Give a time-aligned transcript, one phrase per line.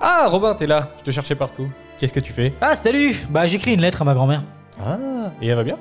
[0.00, 0.88] Ah, Robin, t'es là.
[0.98, 1.68] Je te cherchais partout.
[1.98, 2.52] Qu'est-ce que tu fais?
[2.60, 4.42] Ah, salut Bah, j'écris une lettre à ma grand-mère.
[4.84, 4.98] Ah,
[5.42, 5.76] et elle va bien?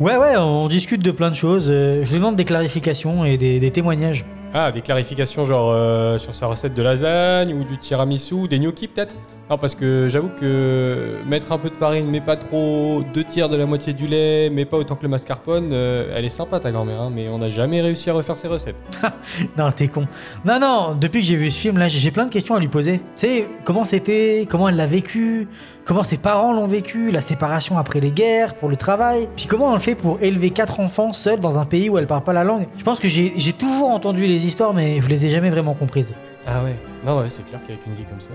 [0.00, 1.68] Ouais, ouais, on discute de plein de choses.
[1.70, 4.24] euh, Je lui demande des clarifications et des, des témoignages.
[4.54, 8.88] Ah, des clarifications genre euh, sur sa recette de lasagne ou du tiramisu, des gnocchis
[8.88, 9.14] peut-être?
[9.50, 13.48] Non, parce que j'avoue que mettre un peu de farine, mais pas trop, deux tiers
[13.48, 16.60] de la moitié du lait, mais pas autant que le mascarpone, euh, elle est sympa
[16.60, 18.76] ta grand-mère, hein, mais on n'a jamais réussi à refaire ses recettes.
[19.56, 20.06] Non, t'es con.
[20.44, 22.68] Non, non, depuis que j'ai vu ce film, là, j'ai plein de questions à lui
[22.68, 22.98] poser.
[22.98, 25.48] Tu sais, comment c'était Comment elle l'a vécu
[25.86, 29.74] Comment ses parents l'ont vécu La séparation après les guerres, pour le travail Puis comment
[29.74, 32.44] elle fait pour élever quatre enfants seuls dans un pays où elle parle pas la
[32.44, 35.72] langue Je pense que j'ai toujours entendu les histoires, mais je les ai jamais vraiment
[35.72, 36.14] comprises.
[36.46, 36.76] Ah ouais
[37.06, 38.30] Non, ouais, c'est clair qu'avec une vie comme ça,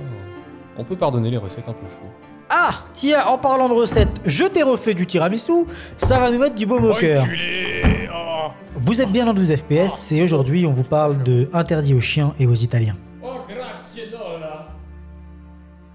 [0.78, 2.10] on peut pardonner les recettes un peu floues.
[2.50, 5.66] Ah, tiens, en parlant de recettes, je t'ai refait du tiramisu,
[5.98, 7.24] ça va nous mettre du baume au cœur.
[7.24, 11.94] Enculé Oh, Vous êtes bien dans 12 FPS et aujourd'hui on vous parle de Interdit
[11.94, 12.96] aux chiens et aux Italiens.
[13.24, 14.68] oh grazie, no, là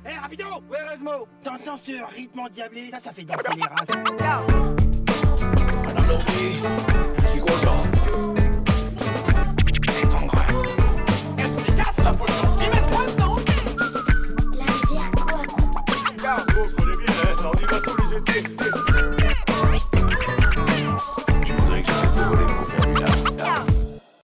[0.04, 1.26] Hé, rapido Ouais, Resmo.
[1.44, 4.98] T'entends ce rythme endiablé Ça, ça fait danser les races.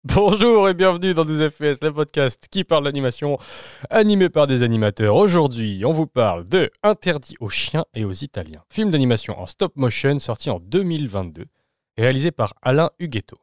[0.04, 3.38] Bonjour et bienvenue dans 12 FPS, le podcast qui parle d'animation,
[3.92, 5.16] animé par des animateurs.
[5.16, 9.76] Aujourd'hui, on vous parle de Interdit aux chiens et aux Italiens, film d'animation en stop
[9.76, 11.46] motion sorti en 2022,
[11.98, 13.38] réalisé par Alain Huguetto.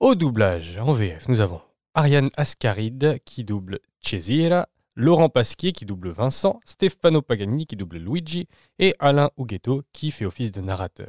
[0.00, 1.60] Au doublage, en VF, nous avons
[1.94, 4.66] Ariane Ascaride qui double Cesira,
[5.00, 8.46] Laurent Pasquier qui double Vincent, Stefano Pagani qui double Luigi
[8.78, 11.08] et Alain Huguetto qui fait office de narrateur.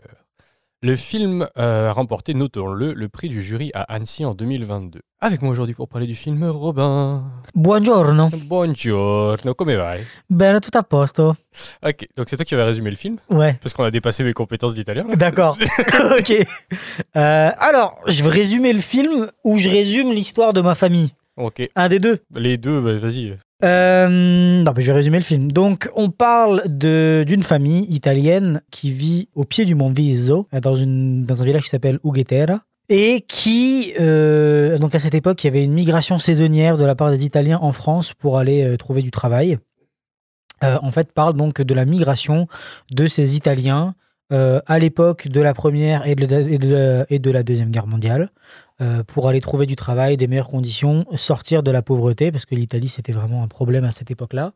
[0.81, 5.01] Le film euh, a remporté, notons-le, le prix du jury à Annecy en 2022.
[5.19, 7.25] Avec moi aujourd'hui pour parler du film, Robin.
[7.53, 8.29] Buongiorno.
[8.29, 10.05] Buongiorno, come vai?
[10.29, 11.35] Bene, tout a posto.
[11.85, 13.59] Ok, donc c'est toi qui vas résumer le film, Ouais.
[13.61, 15.03] parce qu'on a dépassé mes compétences d'italien.
[15.17, 15.57] D'accord.
[16.17, 16.31] ok.
[17.17, 21.13] Euh, alors, je vais résumer le film ou je résume l'histoire de ma famille?
[21.35, 22.19] Ok, Un des deux.
[22.35, 23.37] les deux, bah, vas-y.
[23.63, 25.51] Euh, non, mais je vais résumer le film.
[25.51, 31.25] Donc, on parle d'une famille italienne qui vit au pied du mont Viso, dans, une,
[31.25, 32.61] dans un village qui s'appelle Ughetera.
[32.89, 36.93] Et qui, euh, donc à cette époque, il y avait une migration saisonnière de la
[36.93, 39.57] part des Italiens en France pour aller euh, trouver du travail.
[40.63, 42.47] En fait, parle donc de la migration
[42.91, 43.95] de ces Italiens
[44.31, 48.31] euh, à l'époque de la première et de, la deuxième guerre mondiale
[48.81, 52.55] euh, pour aller trouver du travail, des meilleures conditions, sortir de la pauvreté, parce que
[52.55, 54.53] l'Italie, c'était vraiment un problème à cette époque-là.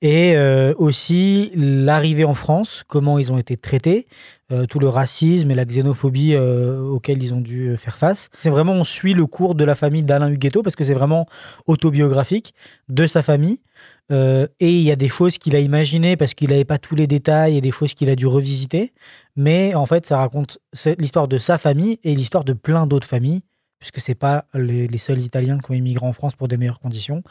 [0.00, 4.06] Et euh, aussi l'arrivée en France, comment ils ont été traités,
[4.50, 8.30] euh, tout le racisme et la xénophobie euh, auxquels ils ont dû faire face.
[8.40, 11.26] C'est vraiment, on suit le cours de la famille d'Alain Huguetto, parce que c'est vraiment
[11.66, 12.54] autobiographique
[12.88, 13.60] de sa famille.
[14.10, 16.94] Euh, et il y a des choses qu'il a imaginées parce qu'il n'avait pas tous
[16.94, 18.92] les détails et des choses qu'il a dû revisiter.
[19.36, 20.58] Mais en fait, ça raconte
[20.98, 23.42] l'histoire de sa famille et l'histoire de plein d'autres familles,
[23.78, 26.80] puisque c'est pas les, les seuls Italiens qui ont immigré en France pour des meilleures
[26.80, 27.22] conditions.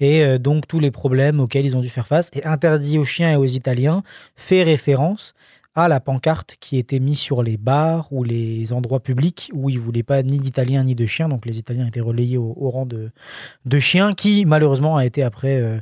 [0.00, 2.30] Et euh, donc tous les problèmes auxquels ils ont dû faire face.
[2.34, 4.02] Et interdit aux chiens et aux Italiens
[4.34, 5.34] fait référence
[5.76, 9.80] à la pancarte qui était mise sur les bars ou les endroits publics où ils
[9.80, 11.28] voulaient pas ni d'Italiens ni de chiens.
[11.28, 15.78] Donc les Italiens étaient relayés au, rang de, chiens qui malheureusement a été après euh,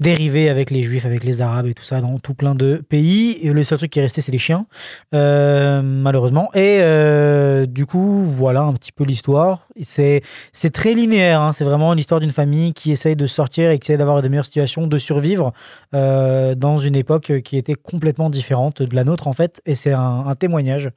[0.00, 3.38] dérivé avec les juifs, avec les arabes et tout ça dans tout plein de pays.
[3.42, 4.66] Et le seul truc qui est resté, c'est les chiens,
[5.14, 6.48] euh, malheureusement.
[6.54, 9.68] Et euh, du coup, voilà un petit peu l'histoire.
[9.80, 10.22] C'est
[10.72, 11.42] très linéaire.
[11.42, 11.52] hein.
[11.52, 14.46] C'est vraiment l'histoire d'une famille qui essaye de sortir et qui essaye d'avoir de meilleures
[14.46, 15.52] situations, de survivre
[15.92, 19.60] dans une époque qui était complètement différente de la nôtre en fait.
[19.66, 20.90] Et c'est un, un témoignage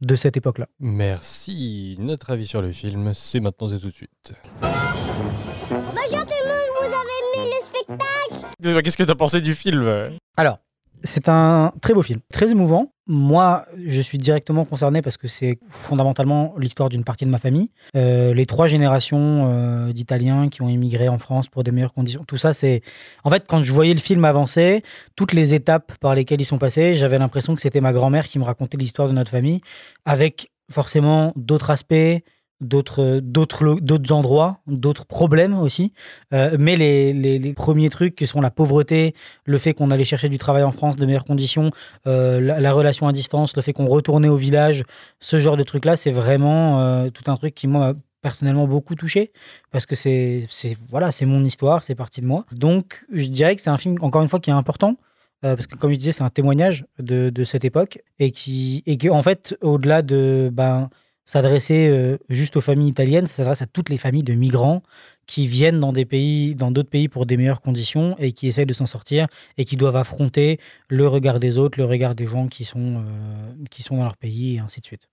[0.00, 0.66] de cette époque-là.
[0.80, 1.96] Merci.
[1.98, 4.32] Notre avis sur le film, c'est maintenant et tout de suite.
[4.60, 8.82] Bonjour tout le monde, vous avez aimé le spectacle?
[8.82, 10.10] Qu'est-ce que t'as pensé du film?
[10.36, 10.58] Alors,
[11.04, 12.90] c'est un très beau film, très émouvant.
[13.06, 17.70] Moi, je suis directement concerné parce que c'est fondamentalement l'histoire d'une partie de ma famille.
[17.94, 22.24] Euh, les trois générations euh, d'Italiens qui ont immigré en France pour des meilleures conditions,
[22.24, 22.80] tout ça, c'est...
[23.22, 24.82] En fait, quand je voyais le film avancer,
[25.16, 28.38] toutes les étapes par lesquelles ils sont passés, j'avais l'impression que c'était ma grand-mère qui
[28.38, 29.60] me racontait l'histoire de notre famille,
[30.06, 32.22] avec forcément d'autres aspects,
[32.64, 35.92] d'autres d'autres d'autres endroits, d'autres problèmes aussi.
[36.32, 39.14] Euh, mais les, les, premiers trucs qui sont la pauvreté,
[39.44, 41.70] le fait qu'on allait chercher du travail en France de meilleures conditions,
[42.06, 44.84] euh, la, la relation à distance, le fait qu'on retournait au village,
[45.20, 48.94] ce genre de trucs-là, c'est vraiment euh, tout un truc qui moi m'a personnellement beaucoup
[48.94, 49.32] touché
[49.70, 50.48] parce que c'est
[50.88, 52.46] voilà c'est mon histoire, c'est partie de moi.
[52.52, 54.96] Donc je dirais que c'est un film encore une fois qui est important.
[55.42, 58.96] parce que comme je disais, c'est un témoignage de, de cette époque et qui et
[58.96, 60.88] qui en fait au-delà de ben
[61.26, 64.82] s'adresser euh, juste aux familles italiennes, ça s'adresse à toutes les familles de migrants
[65.26, 69.26] qui viennent dans d'autres pays pour des meilleures conditions et qui essayent de s'en sortir
[69.56, 73.52] et qui doivent affronter le regard des autres, le regard des gens qui sont, euh,
[73.70, 75.08] qui sont dans leur pays et ainsi de suite.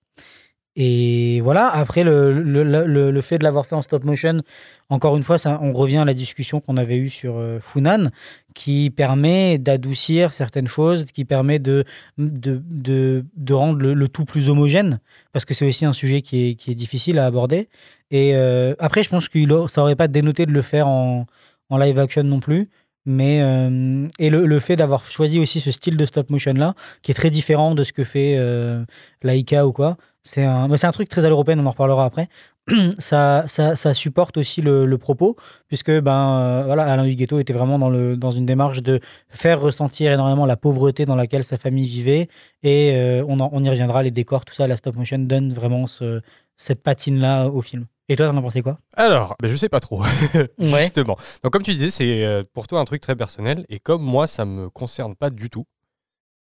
[0.77, 4.41] Et voilà, après le, le, le, fait de l'avoir fait en stop motion,
[4.89, 8.09] encore une fois, ça, on revient à la discussion qu'on avait eue sur euh, Funan,
[8.53, 11.83] qui permet d'adoucir certaines choses, qui permet de,
[12.17, 15.01] de, de, de rendre le, tout plus homogène,
[15.33, 17.67] parce que c'est aussi un sujet qui est, qui est difficile à aborder.
[18.09, 21.25] Et euh, après, je pense que ça aurait pas dénoté de le faire en,
[21.69, 22.69] en live action non plus.
[23.05, 26.75] Mais euh, et le, le fait d'avoir choisi aussi ce style de stop motion là,
[27.01, 28.85] qui est très différent de ce que fait euh,
[29.23, 32.27] Laika ou quoi, c'est un, c'est un truc très à l'européenne, on en reparlera après.
[32.99, 35.35] ça, ça, ça, supporte aussi le, le propos,
[35.67, 39.59] puisque ben, euh, voilà, Alain Huguetto était vraiment dans, le, dans une démarche de faire
[39.59, 42.27] ressentir énormément la pauvreté dans laquelle sa famille vivait.
[42.61, 45.87] Et euh, on, on, y reviendra, les décors, tout ça, la stop motion donne vraiment
[45.87, 46.21] ce,
[46.55, 47.87] cette patine-là au film.
[48.09, 48.77] Et toi, t'en as pensé quoi?
[48.95, 50.03] Alors, ben, je sais pas trop,
[50.59, 51.17] justement.
[51.43, 54.27] Donc, comme tu disais, c'est euh, pour toi un truc très personnel, et comme moi,
[54.27, 55.65] ça me concerne pas du tout,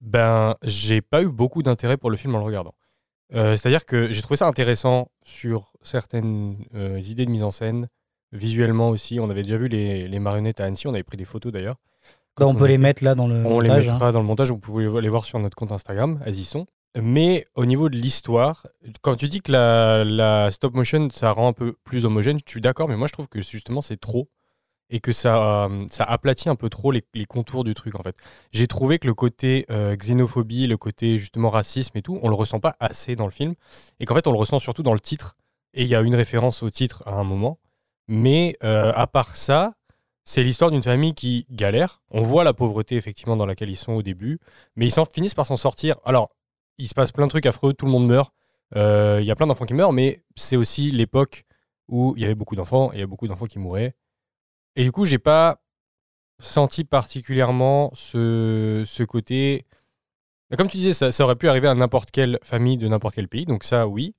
[0.00, 2.74] ben, j'ai pas eu beaucoup d'intérêt pour le film en le regardant.
[3.34, 7.88] Euh, c'est-à-dire que j'ai trouvé ça intéressant sur certaines euh, idées de mise en scène,
[8.32, 9.20] visuellement aussi.
[9.20, 11.76] On avait déjà vu les, les marionnettes à Annecy, on avait pris des photos d'ailleurs.
[12.38, 13.84] Bah, on, peut les mettre là dans le on montage.
[13.84, 14.12] les mettra hein.
[14.12, 16.66] dans le montage, vous pouvez les voir sur notre compte Instagram, elles y sont.
[17.00, 18.66] Mais au niveau de l'histoire,
[19.02, 22.50] quand tu dis que la, la, stop motion, ça rend un peu plus homogène, je
[22.50, 24.28] suis d'accord, mais moi je trouve que justement c'est trop
[24.90, 28.02] et que ça, euh, ça aplatit un peu trop les, les, contours du truc en
[28.02, 28.16] fait.
[28.52, 32.34] J'ai trouvé que le côté euh, xénophobie, le côté justement racisme et tout, on le
[32.34, 33.54] ressent pas assez dans le film
[34.00, 35.36] et qu'en fait on le ressent surtout dans le titre
[35.74, 37.58] et il y a une référence au titre à un moment.
[38.08, 39.74] Mais euh, à part ça,
[40.24, 42.02] c'est l'histoire d'une famille qui galère.
[42.10, 44.38] On voit la pauvreté effectivement dans laquelle ils sont au début,
[44.76, 45.96] mais ils finissent par s'en sortir.
[46.04, 46.30] Alors,
[46.78, 48.32] il se passe plein de trucs affreux, tout le monde meurt.
[48.74, 51.44] Il y a plein d'enfants qui meurent, mais c'est aussi l'époque
[51.88, 53.94] où il y avait beaucoup d'enfants, il y a beaucoup d'enfants qui mouraient.
[54.78, 55.60] Et du coup, j'ai pas
[56.38, 59.66] senti particulièrement ce, ce côté.
[60.56, 63.44] Comme tu disais, ça, aurait pu arriver à n'importe quelle famille de n'importe quel pays,
[63.44, 64.14] donc ça, oui.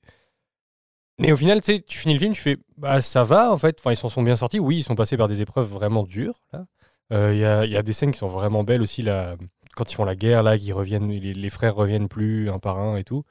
[1.17, 3.77] Mais au final, tu tu finis le film, tu fais, bah ça va en fait.
[3.79, 4.59] Enfin, ils s'en sont bien sortis.
[4.59, 6.41] Oui, ils sont passés par des épreuves vraiment dures.
[6.53, 9.35] Il euh, y, a, y, a, des scènes qui sont vraiment belles aussi là,
[9.75, 12.97] quand ils font la guerre là, reviennent, les, les, frères reviennent plus un par un
[12.97, 13.23] et tout.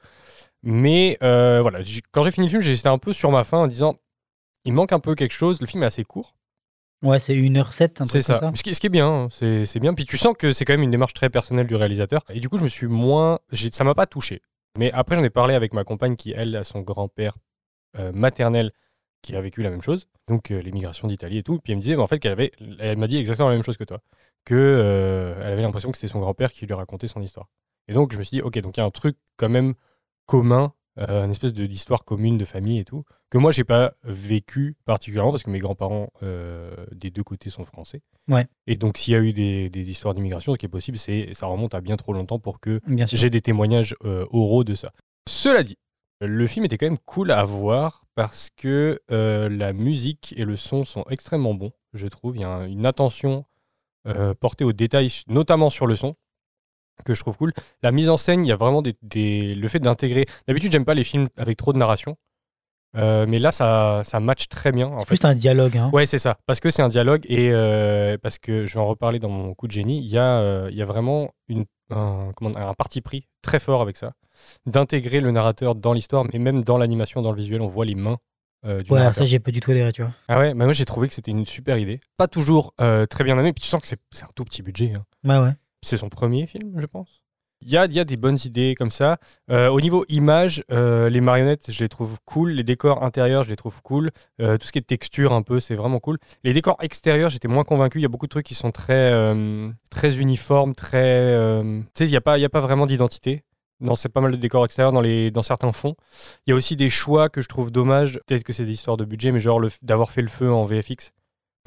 [0.63, 1.79] Mais euh, voilà,
[2.11, 3.95] quand j'ai fini le film, j'étais un peu sur ma fin en disant,
[4.65, 5.61] il manque un peu quelque chose.
[5.61, 6.35] Le film est assez court.
[7.01, 8.39] Ouais, c'est 1h07, un C'est ça.
[8.39, 8.51] ça.
[8.53, 9.93] Ce, qui, ce, qui, est bien, hein, c'est bien.
[9.93, 12.23] Puis tu sens que c'est quand même une démarche très personnelle du réalisateur.
[12.29, 13.39] Et du coup, je me suis moins.
[13.71, 14.41] Ça m'a pas touché.
[14.77, 17.37] Mais après, j'en ai parlé avec ma compagne qui, elle, a son grand-père
[17.97, 18.71] euh, maternel
[19.21, 20.07] qui a vécu la même chose.
[20.27, 21.59] Donc, euh, l'émigration d'Italie et tout.
[21.59, 22.51] Puis elle me disait, bah, en fait, qu'elle avait.
[22.79, 24.01] Elle m'a dit exactement la même chose que toi.
[24.43, 27.47] Que euh, elle avait l'impression que c'était son grand-père qui lui racontait son histoire.
[27.87, 29.73] Et donc, je me suis dit, ok, donc il y a un truc quand même
[30.25, 34.75] commun euh, une espèce d'histoire commune de famille et tout, que moi j'ai pas vécu
[34.85, 38.01] particulièrement parce que mes grands-parents euh, des deux côtés sont français.
[38.27, 38.47] Ouais.
[38.67, 41.33] Et donc s'il y a eu des, des, histoires d'immigration, ce qui est possible, c'est
[41.33, 42.81] ça remonte à bien trop longtemps pour que
[43.11, 44.91] j'ai des témoignages euh, oraux de ça.
[45.29, 45.77] Cela dit,
[46.21, 50.83] le film était quand même cool à voir parce que la musique et le son
[50.83, 52.35] sont extrêmement bons, je trouve.
[52.35, 53.45] Il y a une attention
[54.41, 56.15] portée aux détails, notamment sur le son
[57.03, 57.53] que je trouve cool.
[57.83, 59.55] La mise en scène, il y a vraiment des, des...
[59.55, 60.25] le fait d'intégrer.
[60.47, 62.15] D'habitude, j'aime pas les films avec trop de narration.
[62.97, 64.95] Euh, mais là, ça, ça match très bien.
[64.99, 65.77] C'est plus un dialogue.
[65.77, 65.89] Hein.
[65.93, 66.37] Ouais, c'est ça.
[66.47, 69.53] Parce que c'est un dialogue et euh, parce que je vais en reparler dans mon
[69.53, 69.99] coup de génie.
[69.99, 73.59] Il y a, euh, il y a vraiment une, un, comment, un parti pris très
[73.59, 74.13] fort avec ça,
[74.65, 77.95] d'intégrer le narrateur dans l'histoire, mais même dans l'animation, dans le visuel, on voit les
[77.95, 78.17] mains.
[78.63, 79.13] Du ouais, narrateur.
[79.13, 80.11] ça j'ai pas du tout adhéré, tu vois.
[80.27, 82.01] Ah ouais, mais moi j'ai trouvé que c'était une super idée.
[82.17, 84.93] Pas toujours très bien amené, puis tu sens que c'est un tout petit budget.
[84.95, 85.05] Hein.
[85.23, 85.53] Ouais, ouais.
[85.81, 87.21] C'est son premier film, je pense.
[87.61, 89.17] Il y a, y a, des bonnes idées comme ça.
[89.51, 92.51] Euh, au niveau image, euh, les marionnettes, je les trouve cool.
[92.51, 94.11] Les décors intérieurs, je les trouve cool.
[94.41, 96.19] Euh, tout ce qui est texture un peu, c'est vraiment cool.
[96.45, 97.99] Les décors extérieurs, j'étais moins convaincu.
[97.99, 99.11] Il y a beaucoup de trucs qui sont très,
[99.89, 101.33] très uniformes, très...
[101.63, 103.43] tu sais, il n'y a, pas- y a pas vraiment d'identité.
[103.81, 105.95] Non, c'est pas mal de décors extérieurs dans, les, dans certains fonds.
[106.45, 108.19] Il y a aussi des choix que je trouve dommages.
[108.27, 111.11] Peut-être que c'est des histoires de budget, mais genre d'avoir fait le feu en VFX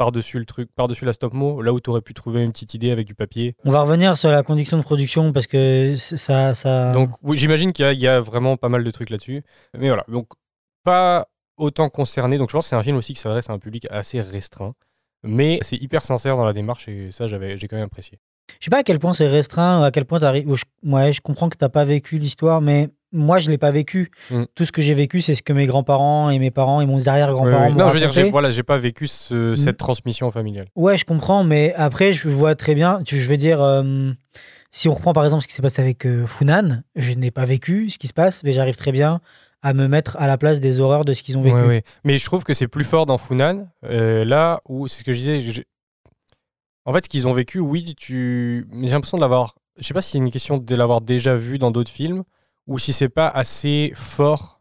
[0.03, 2.75] par-dessus le truc, par-dessus la stop mo, là où tu aurais pu trouver une petite
[2.75, 3.55] idée avec du papier.
[3.65, 6.55] On va revenir sur la condition de production parce que ça.
[6.55, 6.91] ça...
[6.93, 9.45] Donc oui, j'imagine qu'il y, a- il y a vraiment pas mal de trucs là-dessus.
[9.79, 10.27] Mais voilà, donc
[10.83, 12.37] pas autant concerné.
[12.39, 14.75] Donc je pense que c'est un film aussi qui s'adresse à un public assez restreint.
[15.25, 18.19] Mais c'est hyper sincère dans la démarche et ça, j'avais, j'ai quand même apprécié.
[18.59, 20.53] Je sais pas à quel point c'est restreint, à quel point t'arrives.
[20.53, 20.65] Je...
[20.85, 24.11] Ouais, je comprends que t'as pas vécu l'histoire, mais moi je l'ai pas vécu.
[24.31, 24.45] Mm.
[24.55, 27.07] Tout ce que j'ai vécu, c'est ce que mes grands-parents et mes parents et mon
[27.07, 27.71] arrière-grands-parents ouais.
[27.71, 28.25] m'ont Non, je veux dire, raconté.
[28.27, 29.57] j'ai, voilà, j'ai pas vécu ce- Mm.
[29.57, 30.67] cette transmission familiale.
[30.77, 33.01] Ouais, je comprends, mais après, je vois très bien.
[33.07, 34.11] Je veux dire, euh,
[34.71, 37.45] si on reprend par exemple ce qui s'est passé avec euh, Funan, je n'ai pas
[37.45, 39.21] vécu ce qui se passe, mais j'arrive très bien
[39.63, 41.55] à me mettre à la place des horreurs de ce qu'ils ont vécu.
[41.57, 41.83] Ouais, ouais.
[42.05, 43.69] Mais je trouve que c'est plus fort dans Funan.
[43.85, 45.39] euh, là où, c'est ce que je disais.
[45.41, 45.63] je-
[46.85, 48.67] En fait, ce qu'ils ont vécu, oui, tu.
[48.83, 49.55] J'ai l'impression de l'avoir.
[49.79, 52.25] Je sais pas si c'est une question de l'avoir déjà vu dans d'autres films
[52.67, 54.61] ou si c'est pas assez fort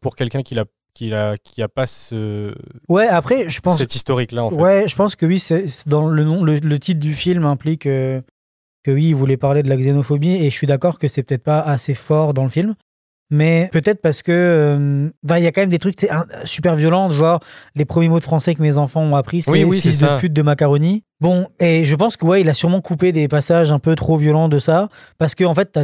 [0.00, 2.54] pour quelqu'un qui l'a qui a, qui a pas ce,
[2.88, 3.78] Ouais, après, je pense.
[3.78, 4.56] cet historique-là, en fait.
[4.56, 7.46] Ouais, je pense que oui, c'est c'est dans le nom, le, le titre du film
[7.46, 8.20] implique euh,
[8.84, 11.44] que oui, il voulait parler de la xénophobie et je suis d'accord que c'est peut-être
[11.44, 12.74] pas assez fort dans le film.
[13.34, 16.76] Mais peut-être parce que euh, ben, il y a quand même des trucs un- super
[16.76, 17.40] violents, genre
[17.74, 20.04] les premiers mots de français que mes enfants ont appris, c'est Oui, oui, fils de
[20.06, 20.16] ça.
[20.18, 21.02] pute de macaroni.
[21.18, 24.16] Bon, et je pense que ouais, il a sûrement coupé des passages un peu trop
[24.18, 25.78] violents de ça, parce que en fait,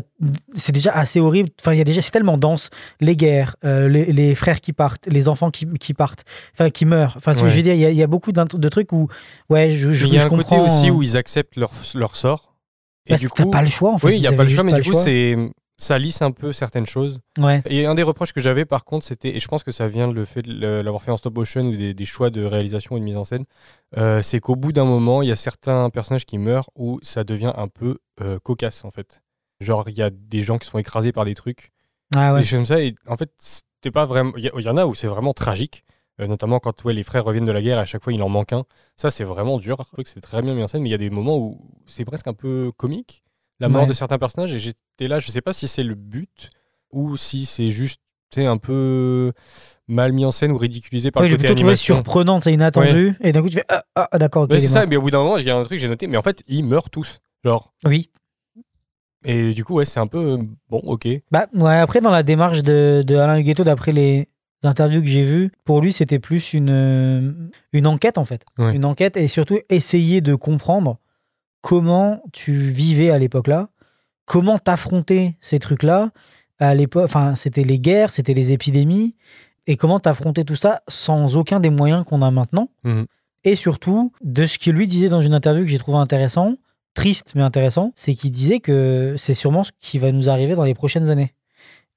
[0.53, 1.49] c'est déjà assez horrible.
[1.63, 2.69] Enfin, il y a déjà, c'est tellement dense.
[3.01, 6.85] Les guerres, euh, les, les frères qui partent, les enfants qui, qui partent, enfin qui
[6.85, 7.15] meurent.
[7.17, 8.93] Enfin, ce que je veux dire, il y a, il y a beaucoup de trucs
[8.93, 9.09] où,
[9.49, 10.65] ouais, je, je, il y a je un côté comprends.
[10.65, 12.57] aussi où ils acceptent leur, leur sort.
[13.07, 14.09] Et Parce du que t'as coup, pas le choix, en fait.
[14.09, 15.35] oui, il n'y a pas le choix, mais du coup, c'est
[15.79, 17.21] ça lisse un peu certaines choses.
[17.39, 17.63] Ouais.
[17.67, 20.09] Et un des reproches que j'avais par contre, c'était, et je pense que ça vient
[20.09, 22.97] de le fait de l'avoir fait en stop motion ou des, des choix de réalisation
[22.97, 23.45] et de mise en scène,
[23.97, 27.23] euh, c'est qu'au bout d'un moment, il y a certains personnages qui meurent où ça
[27.23, 29.23] devient un peu euh, cocasse en fait.
[29.61, 31.71] Genre, il y a des gens qui sont écrasés par des trucs,
[32.15, 32.41] Ah ouais.
[32.41, 34.33] des choses comme ça, et en fait, c'était pas vraiment.
[34.37, 35.85] Il y, en a où c'est vraiment tragique,
[36.21, 38.29] euh, notamment quand ouais, les frères reviennent de la guerre, à chaque fois il en
[38.29, 38.65] manque un.
[38.97, 39.77] Ça, c'est vraiment dur.
[39.81, 41.39] Je trouve que c'est très bien mis en scène, mais il y a des moments
[41.39, 43.23] où c'est presque un peu comique,
[43.61, 43.89] la mort Ouais.
[43.89, 46.51] de certains personnages, et j'étais là, je sais pas si c'est le but
[46.93, 48.01] ou si c'est juste
[48.37, 49.33] un peu
[49.89, 51.95] mal mis en scène ou ridiculisé par Ouais, le côté animation.
[51.97, 53.15] surprenante, c'est inattendu.
[53.21, 54.51] Et d'un coup, tu fais Ah, ah, ah, d'accord, ok.
[54.51, 55.79] Ouais, il est c'est ça, mais au bout d'un moment, il y a un truc
[55.79, 57.21] que j'ai noté, mais en fait, ils meurent tous.
[57.45, 57.73] Genre.
[57.87, 58.11] Oui.
[59.25, 60.39] Et du coup, ouais, c'est un peu
[60.69, 61.09] bon, ok.
[61.31, 64.29] Bah, ouais, après, dans la démarche de, de Alain Huguetto, d'après les
[64.63, 67.33] interviews que j'ai vues, pour lui, c'était plus une, euh,
[67.73, 68.45] une enquête, en fait.
[68.59, 68.75] Ouais.
[68.75, 70.99] Une enquête et surtout essayer de comprendre
[71.61, 73.69] comment tu vivais à l'époque-là,
[74.25, 76.11] comment t'affronter ces trucs-là.
[76.59, 79.15] À l'époque, enfin, c'était les guerres, c'était les épidémies,
[79.67, 82.71] et comment t'affronter tout ça sans aucun des moyens qu'on a maintenant.
[82.85, 83.07] Mhm.
[83.45, 86.57] Et surtout, de ce qu'il lui disait dans une interview que j'ai trouvé intéressant,
[86.95, 90.65] triste mais intéressant, c'est qu'il disait que c'est sûrement ce qui va nous arriver dans
[90.65, 91.35] les prochaines années.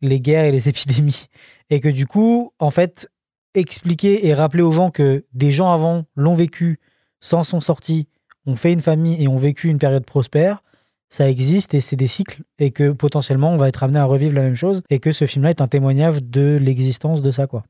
[0.02, 1.28] Les guerres et les épidémies.
[1.70, 3.10] Et que du coup, en fait,
[3.54, 6.80] expliquer et rappeler aux gens que des gens avant l'ont vécu,
[7.20, 8.08] s'en sont sortis,
[8.46, 10.64] ont fait une famille et ont vécu une période prospère,
[11.10, 14.36] ça existe et c'est des cycles et que potentiellement on va être amené à revivre
[14.36, 17.64] la même chose et que ce film-là est un témoignage de l'existence de ça quoi.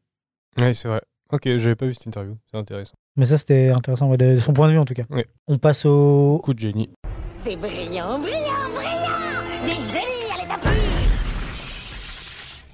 [0.59, 1.01] Ouais, c'est vrai.
[1.31, 2.93] Ok, j'avais pas vu cette interview, c'est intéressant.
[3.15, 5.03] Mais ça c'était intéressant ouais, de son point de vue en tout cas.
[5.47, 6.91] On passe au Coup de génie.
[7.43, 10.10] C'est brillant, brillant, brillant Des génies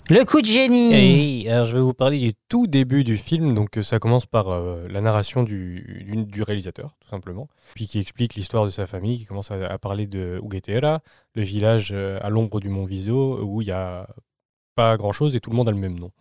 [0.10, 1.44] le coup de génie.
[1.44, 3.54] Et alors, je vais vous parler du tout début du film.
[3.54, 7.48] Donc, euh, ça commence par euh, la narration du, du, réalisateur, tout simplement.
[7.76, 11.02] Puis qui explique l'histoire de sa famille, qui commence à, parler de Uguetera,
[11.36, 14.08] le village euh, à l'ombre du mont Viso, où il n'y a
[14.76, 16.12] pas grand-chose et tout le monde a le même nom.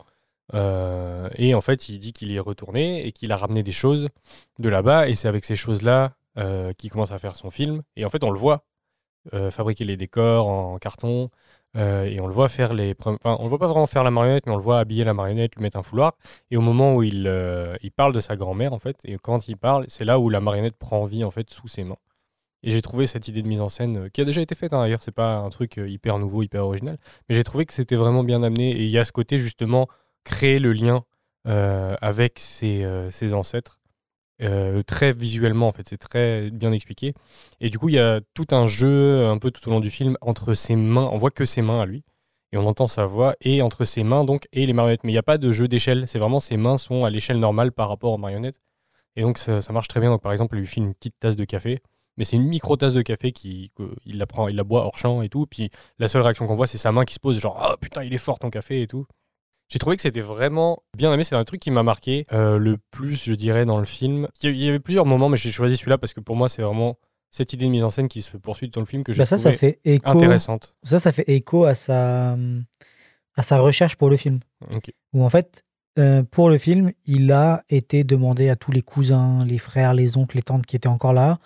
[1.37, 4.09] Et en fait, il dit qu'il y est retourné et qu'il a ramené des choses
[4.59, 5.09] de là-bas.
[5.09, 7.83] Et c'est avec ces choses-là euh, qu'il commence à faire son film.
[7.97, 8.65] Et en fait, on le voit
[9.51, 11.31] fabriquer les décors en carton.
[11.77, 12.95] Euh, et on le voit faire les.
[12.99, 15.15] Enfin, on le voit pas vraiment faire la marionnette, mais on le voit habiller la
[15.15, 16.13] marionnette, lui mettre un foulard.
[16.51, 19.49] Et au moment où il, euh, il parle de sa grand-mère, en fait, et quand
[19.49, 21.99] il parle, c'est là où la marionnette prend vie, en fait, sous ses mains.
[22.63, 24.73] Et j'ai trouvé cette idée de mise en scène, euh, qui a déjà été faite,
[24.73, 27.97] hein, d'ailleurs, c'est pas un truc hyper nouveau, hyper original, mais j'ai trouvé que c'était
[27.97, 28.71] vraiment bien amené.
[28.73, 29.89] Et il y a ce côté, justement,
[30.25, 31.05] créer le lien
[31.45, 33.79] avec ses ancêtres.
[34.43, 37.15] Euh, très visuellement en fait, c'est très bien expliqué.
[37.61, 39.91] Et du coup, il y a tout un jeu un peu tout au long du
[39.91, 42.05] film entre ses mains, on voit que ses mains à lui,
[42.53, 45.05] et on entend sa voix, et entre ses mains donc et les marionnettes.
[45.05, 47.39] Mais il n'y a pas de jeu d'échelle, c'est vraiment ses mains sont à l'échelle
[47.39, 48.61] normale par rapport aux marionnettes.
[49.17, 50.11] Et donc ça, marche très bien.
[50.11, 51.81] Donc par exemple, il lui file une petite tasse de café,
[52.17, 53.73] mais c'est une micro tasse de café qui,
[54.05, 55.47] il la prend, il la boit hors champ et tout.
[55.47, 58.05] Puis la seule réaction qu'on voit, c'est sa main qui se pose, genre ah putain,
[58.05, 59.07] il est fort ton café et tout.
[59.69, 61.25] J'ai trouvé que c'était vraiment bien aimé.
[61.25, 64.29] C'est un truc qui m'a marqué euh, le plus, je dirais, dans le film.
[64.43, 66.97] Il y avait plusieurs moments, mais j'ai choisi celui-là parce que pour moi, c'est vraiment
[67.31, 69.27] cette idée de mise en scène qui se poursuit dans le film que j'ai Bah
[69.27, 70.09] ça, ça fait écho.
[70.09, 70.77] intéressante.
[70.85, 72.37] Ça, ça fait écho à sa,
[73.35, 74.41] à sa recherche pour le film.
[74.75, 74.93] Ok.
[75.13, 75.65] Où en fait,
[75.99, 80.17] euh, pour le film, il a été demandé à tous les cousins, les frères, les
[80.17, 81.39] oncles, les tantes qui étaient encore là,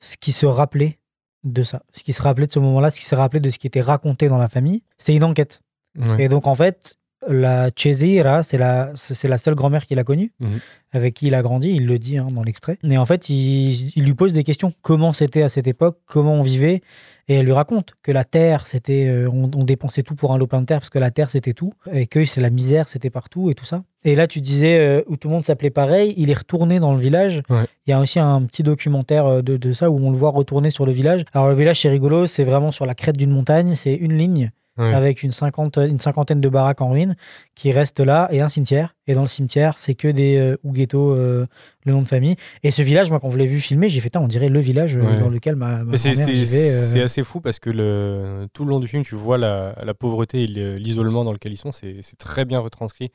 [0.00, 0.98] ce qui se rappelait
[1.42, 3.58] de ça, ce qui se rappelait de ce moment-là, ce qui se rappelait de ce
[3.58, 4.82] qui était raconté dans la famille.
[4.98, 5.60] C'était une enquête.
[5.98, 6.24] Ouais.
[6.24, 6.96] Et donc, en fait,
[7.28, 10.58] la Cesira, c'est la, c'est la seule grand-mère qu'il a connue, Mhm.
[10.92, 12.78] avec qui il a grandi, il le dit hein, dans l'extrait.
[12.88, 14.72] Et en fait, il, il lui pose des questions.
[14.82, 15.98] Comment c'était à cette époque?
[16.06, 16.80] Comment on vivait?
[17.26, 19.06] Et elle lui raconte que la terre, c'était.
[19.08, 21.54] euh, on, on dépensait tout pour un lopin de terre, parce que la terre, c'était
[21.54, 21.72] tout.
[21.90, 23.82] Et que c'est la misère, c'était partout et tout ça.
[24.04, 26.12] Et là, tu disais euh, où tout le monde s'appelait pareil.
[26.18, 27.40] Il est retourné dans le village.
[27.48, 27.64] Ouais.
[27.86, 30.30] Il y a aussi un petit documentaire euh, de, de ça où on le voit
[30.30, 31.24] retourner sur le village.
[31.32, 34.50] Alors, le village, c'est rigolo, c'est vraiment sur la crête d'une montagne, c'est une ligne.
[34.76, 34.92] Ouais.
[34.92, 37.14] avec une, cinquante, une cinquantaine de baraques en ruine
[37.54, 38.96] qui restent là et un cimetière.
[39.06, 41.46] Et dans le cimetière, c'est que des euh, euh,
[41.84, 42.34] le nom de famille.
[42.64, 44.96] Et ce village, moi, quand je l'ai vu filmer, j'ai fait, on dirait le village
[44.96, 45.20] euh, Ouais.
[45.20, 46.44] dans lequel ma, ma c'est euh.
[46.44, 49.94] c'est assez fou parce que le, tout le long du film, tu vois la, la
[49.94, 51.70] pauvreté et le- l'isolement dans lequel ils sont.
[51.72, 53.10] C'est c'est très bien retranscrit.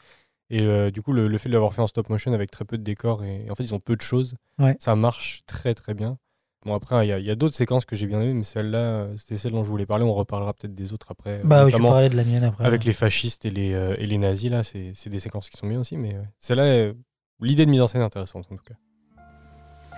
[0.52, 2.66] Et euh, du coup, le, le fait de l'avoir fait en stop motion avec très
[2.66, 4.76] peu de décors, et, en fait, ils ont peu de choses, Ouais.
[4.80, 6.18] ça marche très très bien.
[6.66, 9.54] Bon, après, il y a, d'autres séquences que j'ai bien aimées, mais celle-là, c'était celle
[9.54, 10.04] dont je voulais parler.
[10.04, 11.40] On reparlera peut-être des autres après.
[11.46, 12.66] Bah oui, je parler de la mienne après.
[12.66, 15.58] avec les fascistes et les, euh, et les nazis, là, c'est c'est des séquences qui
[15.58, 15.96] sont bien aussi.
[15.96, 16.28] Mais ouais.
[16.40, 16.94] celle-là, euh,
[17.40, 18.76] l'idée de mise en scène est intéressante en tout cas.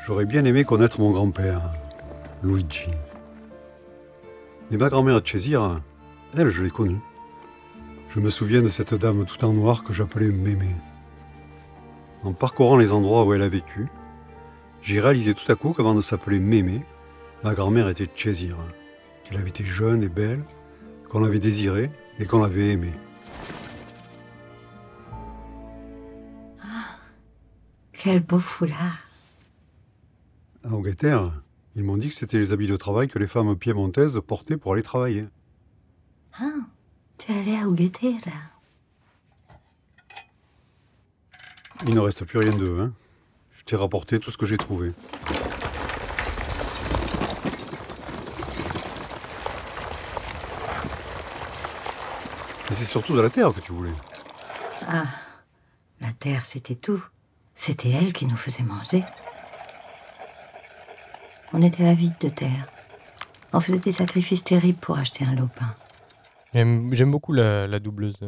[0.05, 1.61] J'aurais bien aimé connaître mon grand-père,
[2.43, 2.89] Luigi.
[4.69, 5.81] Mais ma grand-mère Césire,
[6.37, 6.99] elle, je l'ai connue.
[8.13, 10.75] Je me souviens de cette dame tout en noir que j'appelais Mémé.
[12.23, 13.87] En parcourant les endroits où elle a vécu,
[14.81, 16.83] j'ai réalisé tout à coup qu'avant de s'appeler Mémé,
[17.43, 18.57] ma grand-mère était Césire,
[19.23, 20.43] qu'elle avait été jeune et belle,
[21.09, 22.93] qu'on l'avait désirée et qu'on l'avait aimée.
[27.93, 28.97] Quel beau foulard.
[30.63, 31.43] À Auguerre,
[31.75, 34.73] ils m'ont dit que c'était les habits de travail que les femmes piémontaises portaient pour
[34.73, 35.27] aller travailler.
[36.33, 36.51] Ah,
[37.19, 37.65] tu es allé à.
[41.87, 42.93] Il ne reste plus rien d'eux, hein.
[43.71, 44.91] Je t'ai rapporté tout ce que j'ai trouvé.
[52.69, 53.93] Mais c'est surtout de la terre que tu voulais.
[54.89, 55.05] Ah,
[56.01, 57.01] la terre, c'était tout.
[57.55, 59.05] C'était elle qui nous faisait manger.
[61.53, 62.67] On était avides de terre.
[63.53, 65.73] On faisait des sacrifices terribles pour acheter un lopin.
[66.53, 68.19] J'aime j'aime beaucoup la, la doubleuse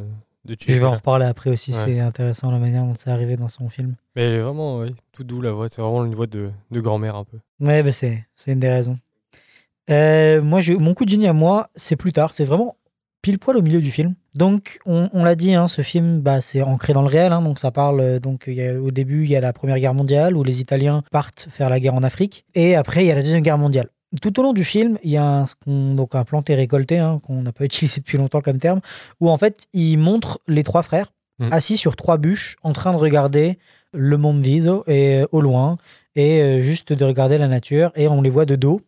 [0.45, 1.77] de, Je vais en reparler après aussi, Ouais.
[1.85, 3.95] c'est intéressant la manière dont c'est arrivé dans son film.
[4.15, 5.67] Mais elle est vraiment ouais, tout doux la voix.
[5.69, 7.37] C'est vraiment une voix de, de grand-mère un peu.
[7.59, 8.97] Ouais, bah c'est une des raisons.
[9.89, 12.33] Euh, moi, je, mon coup de génie à moi, c'est plus tard.
[12.33, 12.77] C'est vraiment
[13.21, 14.15] pile poil au milieu du film.
[14.35, 17.31] Donc, on, on l'a dit, hein, ce film, bah, c'est ancré dans le réel.
[17.33, 17.99] hein, donc, ça parle.
[17.99, 20.43] euh, Donc, il y a- au début, il y a la Première Guerre mondiale où
[20.43, 22.45] les Italiens partent faire la guerre en Afrique.
[22.55, 23.89] Et après, il y a la Deuxième Guerre mondiale.
[24.21, 27.41] Tout au long du film, il y a un, donc un planté récolté, hein, qu'on
[27.41, 28.81] n'a pas utilisé depuis longtemps comme terme,
[29.19, 31.49] où en fait, il montre les trois frères Mm.
[31.51, 33.57] assis sur trois bûches en train de regarder
[33.91, 35.77] le Mont Viso et euh, au loin
[36.15, 38.81] et euh, juste de regarder la nature et on les voit de dos.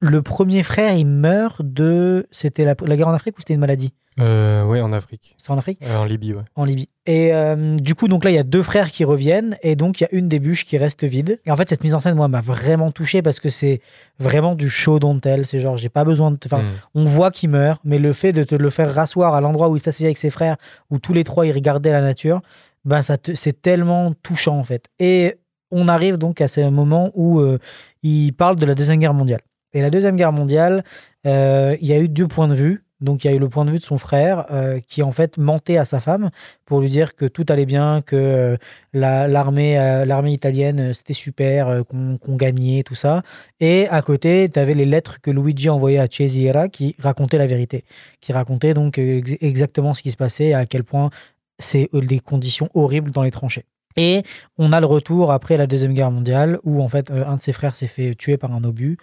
[0.00, 2.26] Le premier frère, il meurt de.
[2.30, 3.92] C'était la, la guerre en Afrique ou c'était une maladie?
[4.18, 5.34] Euh, ouais, en Afrique.
[5.38, 6.42] C'est en Afrique Euh, en Libye, ouais.
[6.56, 6.88] En Libye.
[7.06, 10.00] Et euh, du coup, donc là, il y a deux frères qui reviennent et donc
[10.00, 11.40] il y a une des bûches qui reste vide.
[11.46, 13.80] Et en fait, cette mise en scène, moi, m'a vraiment touché parce que c'est
[14.18, 15.46] vraiment du show don't tell.
[15.46, 16.36] C'est genre, j'ai pas besoin de.
[16.36, 16.70] te- Enfin, Mm.
[16.96, 19.76] on voit qu'il meurt, mais le fait de te le faire rasseoir à l'endroit où
[19.76, 20.56] il s'asseyait avec ses frères,
[20.90, 22.42] où tous les trois ils regardaient la nature,
[22.84, 24.86] bah ça te- c'est tellement touchant en fait.
[24.98, 25.36] Et
[25.70, 27.58] on arrive donc à ce moment où euh,
[28.02, 29.40] il parle de la deuxième guerre mondiale.
[29.72, 30.82] Et la deuxième guerre mondiale,
[31.24, 32.84] il y a eu deux points de vue.
[33.00, 35.10] Donc il y a eu le point de vue de son frère euh, qui en
[35.12, 36.30] fait mentait à sa femme
[36.66, 38.56] pour lui dire que tout allait bien, que euh,
[38.92, 43.22] la- euh, l'armée italienne c'était super, qu'on gagnait, tout ça.
[43.60, 47.46] Et à côté, tu avais les lettres que Luigi envoyait à Cesira qui racontaient la
[47.46, 47.84] vérité,
[48.20, 51.10] qui racontaient donc ex- exactement ce qui se passait et à quel point
[51.58, 53.64] c'est des conditions horribles dans les tranchées.
[53.96, 54.22] Et
[54.56, 57.52] on a le retour après la Deuxième Guerre mondiale où en fait un de ses
[57.52, 58.96] frères s'est fait tuer par un obus.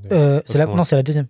[0.00, 0.42] C'est la première.
[0.46, 1.26] c'est la, non, c'est la deuxième.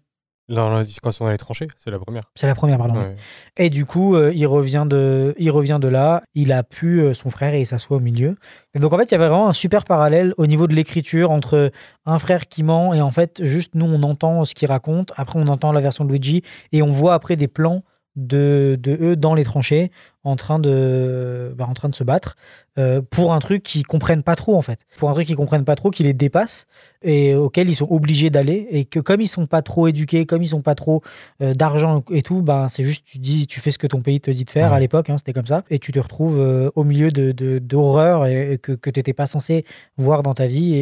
[0.49, 2.23] Non, quand on a les tranchées, c'est la première.
[2.37, 3.01] C'est la première, pardon.
[3.01, 3.17] Ouais.
[3.57, 7.15] Et du coup, euh, il, revient de, il revient de là, il a pu euh,
[7.15, 8.37] son frère et il s'assoit au milieu.
[8.75, 11.33] Et donc en fait, il y avait vraiment un super parallèle au niveau de l'écriture
[11.33, 11.73] entre
[12.05, 15.13] un frère qui ment et en fait, juste nous, on entend ce qu'il raconte.
[15.17, 17.83] Après, on entend la version de Luigi et on voit après des plans
[18.15, 19.91] de, de eux dans les tranchées
[20.27, 22.37] en train de, bah, en train de se battre
[22.79, 24.81] euh, pour un truc qu'ils comprennent pas trop en fait.
[24.99, 26.67] Pour un truc qu'ils comprennent pas trop, qui les dépasse
[27.03, 30.43] et auquel ils sont obligés d'aller et que comme ils sont pas trop éduqués, comme
[30.43, 31.03] ils sont pas trop
[31.43, 34.21] euh, d'argent et tout, ben c'est juste tu dis, tu fais ce que ton pays
[34.21, 34.71] te dit de faire.
[34.71, 34.77] Ouais.
[34.77, 38.27] À l'époque, hein, c'était comme ça, et tu te retrouves euh, au milieu de d'horreurs
[38.27, 39.65] et, et que que t'étais pas censé
[39.97, 40.81] voir dans ta vie, et,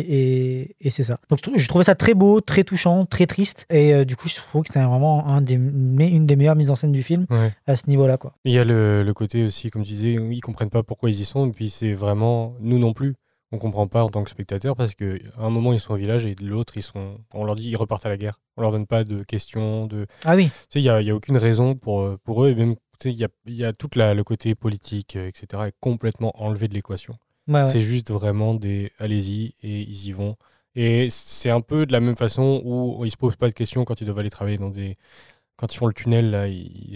[0.61, 1.19] et, et c'est ça.
[1.29, 4.29] Donc je trou- je trouvais ça très beau, très touchant, très triste, et du coup
[4.29, 7.27] je trouve que c'est vraiment un des une des meilleures mises en scène du film
[7.31, 7.53] Ouais.
[7.67, 8.33] à ce niveau-là, quoi.
[8.45, 11.21] Il y a le, le côté aussi, comme tu disais, ils comprennent pas pourquoi ils
[11.21, 13.15] y sont, et puis c'est vraiment nous non plus.
[13.53, 15.05] On comprend pas en tant que spectateur parce qu'à
[15.39, 17.77] un moment ils sont au village et de l'autre ils sont, on leur dit ils
[17.77, 18.41] repartent à la guerre.
[18.57, 21.07] On leur donne pas de questions, de, Ah oui, tu sais, il y a, il
[21.07, 23.65] y a aucune raison pour pour eux et même, tu sais, il y a, y
[23.65, 25.63] a tout le côté politique, euh, etc.
[25.69, 27.17] est complètement enlevé de l'équation.
[27.47, 27.65] ouais, ouais.
[27.65, 30.37] C'est juste vraiment des allez-y et ils y vont.
[30.77, 33.85] Et c'est un peu de la même façon où ils se posent pas de questions
[33.85, 34.95] quand ils doivent aller travailler dans des.
[35.57, 36.45] Quand ils font le tunnel, là,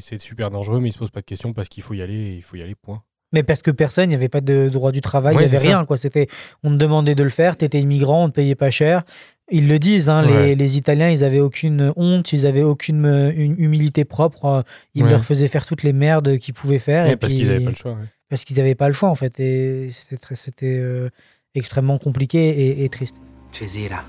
[0.00, 2.14] c'est super dangereux, mais ils se posent pas de questions parce qu'il faut y aller
[2.18, 3.02] et il faut y aller, point.
[3.32, 5.48] Mais parce que personne, il n'y avait pas de droit du travail, il Ouais, n'y
[5.50, 5.68] avait ça.
[5.68, 5.84] rien.
[5.84, 5.96] Quoi.
[5.98, 6.28] C'était,
[6.64, 9.04] on te demandait de le faire, tu étais immigrant, on te payait pas cher.
[9.50, 10.48] Ils le disent, hein, Ouais.
[10.48, 14.44] les, les Italiens, ils avaient aucune honte, ils avaient aucune euh, une humilité propre.
[14.46, 14.62] euh,
[14.94, 15.10] Ils Ouais.
[15.10, 17.06] leur faisaient faire toutes les merdes qu'ils pouvaient faire.
[17.06, 17.92] Ouais, et parce puis- qu'ils n'avaient pas le choix.
[17.92, 18.06] ouais.
[18.30, 19.38] Parce qu'ils n'avaient pas le choix, en fait.
[19.40, 21.08] Et c'était très- c'était euh,
[21.54, 23.14] extrêmement compliqué et, et triste.
[23.52, 24.04] Césira.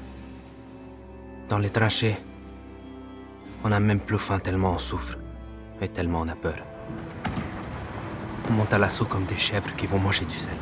[1.49, 2.15] Dans les tranchées,
[3.63, 5.17] on n'a même plus faim tellement on souffre
[5.81, 6.57] et tellement on a peur.
[8.49, 10.57] On monte à l'assaut comme des chèvres qui vont manger du sel.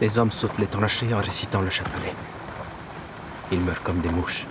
[0.00, 2.14] Les hommes sautent les tranchées en récitant le chapelet.
[3.52, 4.46] Ils meurent comme des mouches.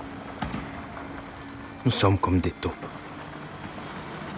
[1.85, 2.73] Nous sommes comme des taupes.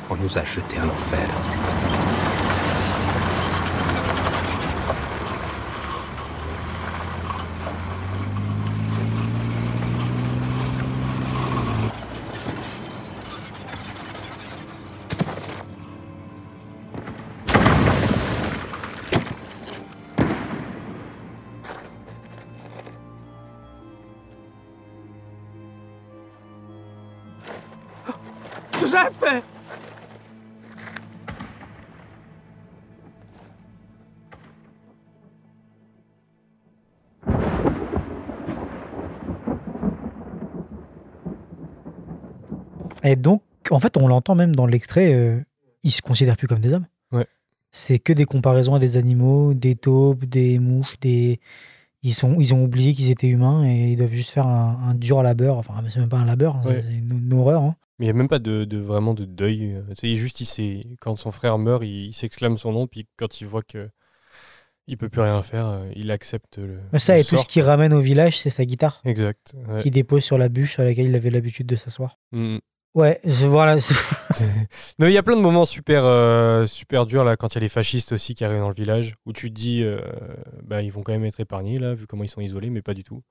[0.09, 1.90] On nous a jetés en enfer.
[43.03, 45.39] Et donc, en fait, on l'entend même dans l'extrait, euh,
[45.83, 46.85] ils se considèrent plus comme des hommes.
[47.11, 47.25] Ouais.
[47.71, 51.39] C'est que des comparaisons à des animaux, des taupes, des mouches, des.
[52.03, 54.95] Ils, sont, ils ont oublié qu'ils étaient humains et ils doivent juste faire un, un
[54.95, 55.57] dur labeur.
[55.57, 56.83] Enfin, c'est même pas un labeur, hein, Ouais.
[56.87, 57.61] c'est une, une horreur.
[57.63, 57.75] hein.
[57.99, 59.73] Mais il n'y a même pas de, de- vraiment de deuil.
[59.75, 63.05] euh, Tu sais, juste, il quand son frère meurt, il, il s'exclame son nom, puis
[63.17, 63.89] quand il voit que
[64.87, 66.79] il peut plus rien faire, euh, il accepte le.
[66.91, 69.53] Mais ça, le et tout ce qu'il ramène au village, c'est sa guitare Exact.
[69.69, 69.83] ouais.
[69.83, 72.17] qu'il dépose sur la bûche sur laquelle il avait l'habitude de s'asseoir.
[72.31, 72.57] Mm.
[72.93, 73.79] Ouais, je- voilà.
[73.79, 73.93] c'est-
[74.99, 77.57] Non, il y a plein de moments super, euh, super durs là, quand il y
[77.59, 79.99] a les fascistes aussi qui arrivent dans le village, où tu te dis, euh,
[80.63, 82.93] bah, ils vont quand même être épargnés là, vu comment ils sont isolés, mais pas
[82.93, 83.21] du tout.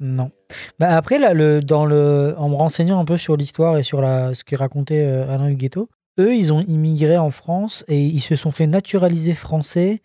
[0.00, 0.30] Non.
[0.78, 4.00] Bah après, là, le, dans le, en me renseignant un peu sur l'histoire et sur
[4.00, 8.20] la, ce que racontait euh, Alain Huguetto, eux, ils ont immigré en France et ils
[8.20, 10.00] se sont fait naturaliser français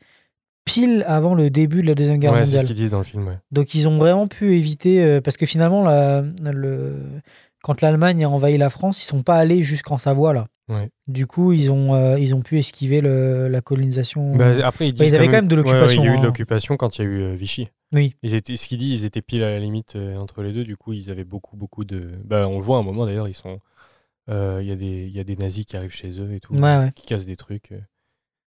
[0.66, 2.66] pile avant le début de la Deuxième Guerre ouais, c'est ce mondiale.
[2.68, 3.28] qu'ils disent dans le film.
[3.28, 3.38] Ouais.
[3.52, 6.96] Donc ils ont vraiment pu éviter, euh, parce que finalement, la, le,
[7.64, 10.48] quand l'Allemagne a envahi la France, ils sont pas allés jusqu'en Savoie, là.
[10.70, 10.90] Ouais.
[11.08, 14.36] Du coup, ils ont, euh, ils ont pu esquiver le- la colonisation.
[14.36, 16.14] Bah, après, ils disent ils avaient quand même de ouais, ouais, l'occupation, il y a
[16.14, 16.22] eu hein.
[16.22, 17.66] de l'occupation quand il y a eu euh, Vichy.
[17.94, 18.16] oui.
[18.22, 20.64] Ils étaient, ce qu'ils disent, ils étaient pile à la limite euh, entre les deux.
[20.64, 22.12] Du coup, ils avaient beaucoup, beaucoup de.
[22.24, 23.60] Bah, on le voit à un moment d'ailleurs, ils sont.
[24.30, 26.56] Il y, a des- il y a des nazis qui arrivent chez eux et tout,
[26.96, 27.74] qui cassent des trucs.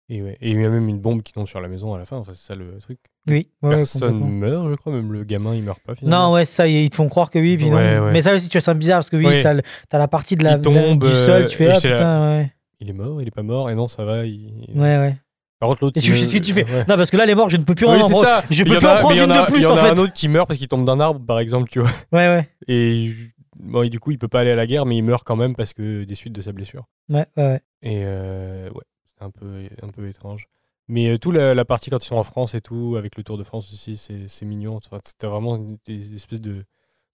[0.10, 0.38] Euh, et, ouais.
[0.42, 2.18] et il y a même une bombe qui tombe sur la maison à la fin.
[2.18, 3.00] Enfin, c'est ça le truc.
[3.30, 3.50] Oui.
[3.62, 4.94] ouais, Personne meurt, je crois.
[4.94, 6.28] Même le gamin, il meurt pas finalement.
[6.30, 7.76] Non, ouais, ça, ils te font croire que oui, puis non.
[7.78, 8.12] Ouais, ouais.
[8.12, 9.56] Mais ça aussi, tu vois, c'est bizarre parce que oui, t'as,
[9.90, 12.52] t'as la partie de la, tombe, du sol, euh, tu fais, et ah putain, ouais.
[12.80, 13.70] Il est mort, il est pas mort.
[13.70, 14.26] Et non, ça va.
[14.26, 15.16] il- Ouais, ouais.
[15.60, 15.98] Par contre, l'autre.
[15.98, 16.64] Et tu fais ce que tu fais.
[16.64, 16.86] ouais.
[16.88, 18.22] Non, parce que là, les morts, je ne peux plus Oui, en prendre.
[18.24, 18.44] ça.
[18.50, 19.96] Je peux plus en prendre une a- de plus, Il y en en a un
[19.96, 20.02] fait.
[20.02, 21.90] autre qui meurt parce qu'il tombe d'un arbre, par exemple, tu vois.
[22.14, 22.48] Ouais, ouais.
[22.68, 23.12] Et,
[23.60, 25.36] bon, et du coup, il peut pas aller à la guerre, mais il meurt quand
[25.36, 26.86] même parce que des suites de sa blessure.
[27.10, 27.62] Ouais, ouais, ouais.
[27.82, 28.82] Et euh, ouais,
[29.20, 30.48] un peu, un peu étrange.
[30.88, 33.24] Mais euh, tout la, la partie quand ils sont en France et tout, avec le
[33.24, 34.76] Tour de France aussi, c'est c'est mignon.
[34.78, 36.64] Enfin, C'était vraiment des espèces de,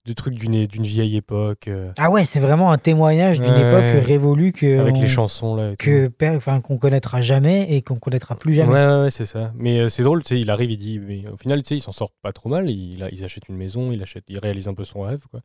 [0.06, 3.66] de trucs d'une d'une vieille époque, euh, Ah ouais, c'est vraiment un témoignage d'une Ouais.
[3.68, 4.78] époque révolue que.
[4.78, 5.74] avec on- les chansons là.
[5.76, 8.70] que enfin, qu'on connaîtra jamais et qu'on connaîtra plus jamais.
[8.72, 9.50] ouais, ouais, c'est ça.
[9.56, 11.76] Mais euh, c'est drôle, tu sais, il arrive, il dit, mais au final, tu sais,
[11.76, 12.70] ils s'en sortent pas trop mal.
[12.70, 15.40] Il, a- ils achètent une maison, il, achète, il réalise un peu son rêve, quoi.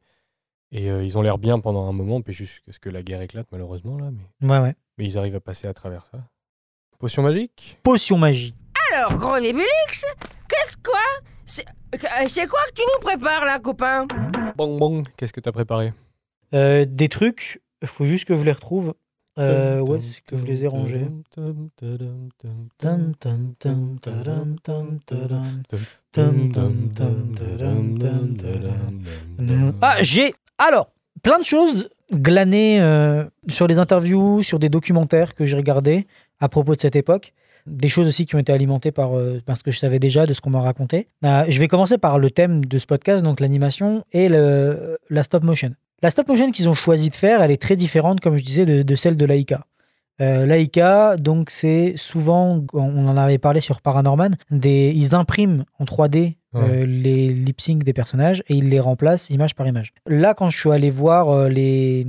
[0.72, 3.22] Et euh, ils ont l'air bien pendant un moment, puis jusqu'à ce que la guerre
[3.22, 4.12] éclate, malheureusement, là.
[4.12, 4.76] Mais, Ouais, ouais.
[5.00, 6.20] mais ils arrivent à passer à travers ça.
[7.00, 8.54] Potion magique Potion magie.
[8.92, 10.04] Alors, gros Nébulix,
[10.50, 11.00] qu'est-ce quoi
[11.46, 11.64] C'est
[11.96, 14.06] euh, c'est quoi que tu nous prépares là, copain
[14.58, 15.94] Bang bang, qu'est-ce que t'as préparé
[16.54, 18.96] Euh, des trucs, il faut juste que je les retrouve.
[19.38, 21.70] Euh, où est-ce que je les ai rangés tadam,
[22.78, 22.78] tadam.
[22.78, 23.56] Tadam,
[26.94, 27.96] tadam.
[29.82, 30.92] Ah, j'ai alors
[31.24, 36.08] plein de choses glanées euh, sur des interviews, sur des documentaires que j'ai regardés
[36.40, 37.34] à propos de cette époque.
[37.68, 40.26] Des choses aussi qui ont été alimentées par, euh, par ce que je savais déjà,
[40.26, 41.08] de ce qu'on m'a raconté.
[41.24, 45.44] Euh, je vais commencer par le thème de ce podcast, donc l'animation et la stop
[45.44, 45.72] motion.
[46.02, 48.66] La stop motion qu'ils ont choisi de faire, elle est très différente, comme je disais,
[48.66, 49.66] de, de celle de Laika.
[50.22, 55.86] Euh, Laika, donc c'est souvent, on en avait parlé sur Paranorman, des, ils impriment en
[55.86, 59.92] 3D euh, les lip sync des personnages et ils les remplacent image par image.
[60.08, 62.08] Là, quand je suis allé voir euh, les,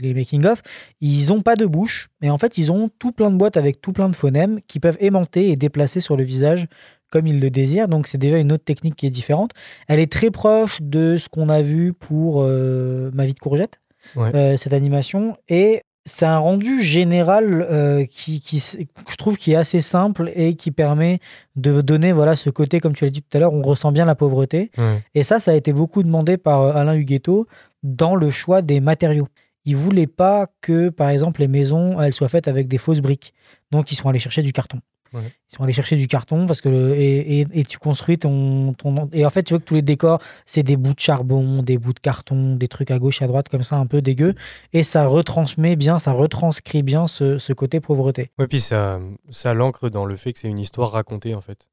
[0.00, 0.62] les making-of,
[1.00, 3.80] ils ont pas de bouche, mais en fait, ils ont tout plein de boîtes avec
[3.82, 6.66] tout plein de phonèmes qui peuvent aimanter et déplacer sur le visage
[7.10, 7.88] comme ils le désirent.
[7.88, 9.50] Donc, c'est déjà une autre technique qui est différente.
[9.88, 13.80] Elle est très proche de ce qu'on a vu pour euh, Ma vie de courgette,
[14.16, 14.34] Ouais.
[14.34, 15.36] euh, cette animation.
[15.48, 20.70] Et c'est un rendu général euh, qui, je trouve qui est assez simple et qui
[20.70, 21.20] permet
[21.56, 24.04] de donner voilà ce côté, comme tu l'as dit tout à l'heure, on ressent bien
[24.04, 24.70] la pauvreté.
[25.14, 27.46] Et ça, ça a été beaucoup demandé par euh, Alain Huguetto
[27.82, 29.28] dans le choix des matériaux.
[29.64, 33.32] Il voulait pas que, par exemple, les maisons elles soient faites avec des fausses briques.
[33.70, 34.80] Donc, ils sont allés chercher du carton.
[35.12, 35.20] Ouais.
[35.50, 38.72] Ils sont allés chercher du carton parce que le- et, et- et tu construis ton,
[38.72, 41.62] ton et en fait tu vois que tous les décors c'est des bouts de charbon,
[41.62, 44.34] des bouts de carton, des trucs à gauche à droite comme ça un peu dégueu
[44.72, 48.30] et ça retransmet bien, ça retranscrit bien ce, ce côté pauvreté.
[48.38, 51.68] Ouais, puis ça, ça l'ancre dans le fait que c'est une histoire racontée, en fait.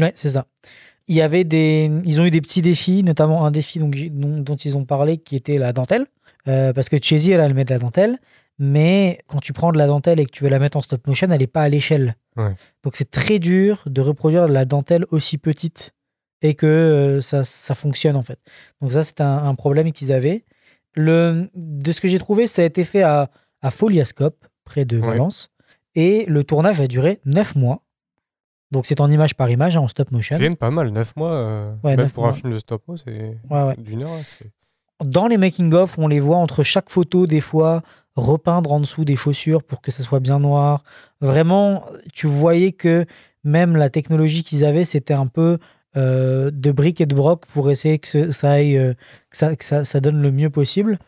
[0.00, 0.46] Ouais, c'est ça.
[1.08, 4.38] Il y avait des, ils ont eu des petits défis, notamment un défi donc, dont,
[4.40, 6.06] dont ils ont parlé qui était la dentelle,
[6.46, 8.18] Euh, parce que Chesy elle, elle met de la dentelle,
[8.58, 11.06] mais quand tu prends de la dentelle et que tu veux la mettre en stop
[11.06, 12.16] motion, elle n'est pas à l'échelle.
[12.36, 12.54] Ouais.
[12.82, 15.92] Donc c'est très dur de reproduire de la dentelle aussi petite
[16.42, 18.38] et que euh, ça, ça fonctionne en fait.
[18.80, 20.44] Donc ça c'est un, un problème qu'ils avaient.
[20.94, 23.28] Le, de ce que j'ai trouvé, ça a été fait à,
[23.62, 25.06] à Foliascope, près de Ouais.
[25.08, 25.50] Valence,
[25.96, 27.82] et le tournage a duré 9 mois.
[28.70, 30.36] Donc c'est en image par image, hein, en stop motion.
[30.36, 31.32] C'est même pas mal, 9 mois.
[31.34, 33.76] euh, Ouais, même pour un film de stop-mo, c'est Ouais, ouais.
[33.78, 34.10] d'une heure.
[35.04, 37.82] Dans les making-of, on les voit entre chaque photo, des fois,
[38.16, 40.82] repeindre en dessous des chaussures pour que ça soit bien noir.
[41.20, 43.04] Vraiment, tu voyais que
[43.44, 45.58] même la technologie qu'ils avaient, c'était un peu
[45.98, 48.94] euh, de briques et de broc pour essayer que ça, aille, euh,
[49.30, 50.98] ça donne le mieux possible.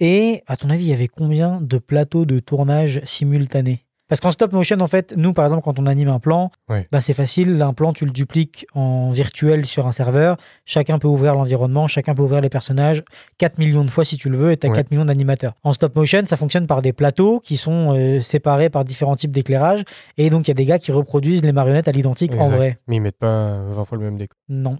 [0.00, 3.84] Et à ton avis, il y avait combien de plateaux de tournage simultanés?
[4.12, 7.00] Parce qu'en stop motion, en fait, nous, par exemple, quand on anime un plan, bah,
[7.00, 7.62] c'est facile.
[7.62, 10.36] Un plan, tu le dupliques en virtuel sur un serveur.
[10.66, 13.02] Chacun peut ouvrir l'environnement, chacun peut ouvrir les personnages
[13.38, 14.76] 4 millions de fois si tu le veux et tu as Ouais.
[14.76, 15.54] 4 millions d'animateurs.
[15.62, 19.30] En stop motion, ça fonctionne par des plateaux qui sont euh, séparés par différents types
[19.30, 19.82] d'éclairage.
[20.18, 22.78] Et donc, il y a des gars qui reproduisent les marionnettes à l'identique en vrai.
[22.88, 24.36] Mais ils mettent pas 20 fois le même décor.
[24.50, 24.76] Non.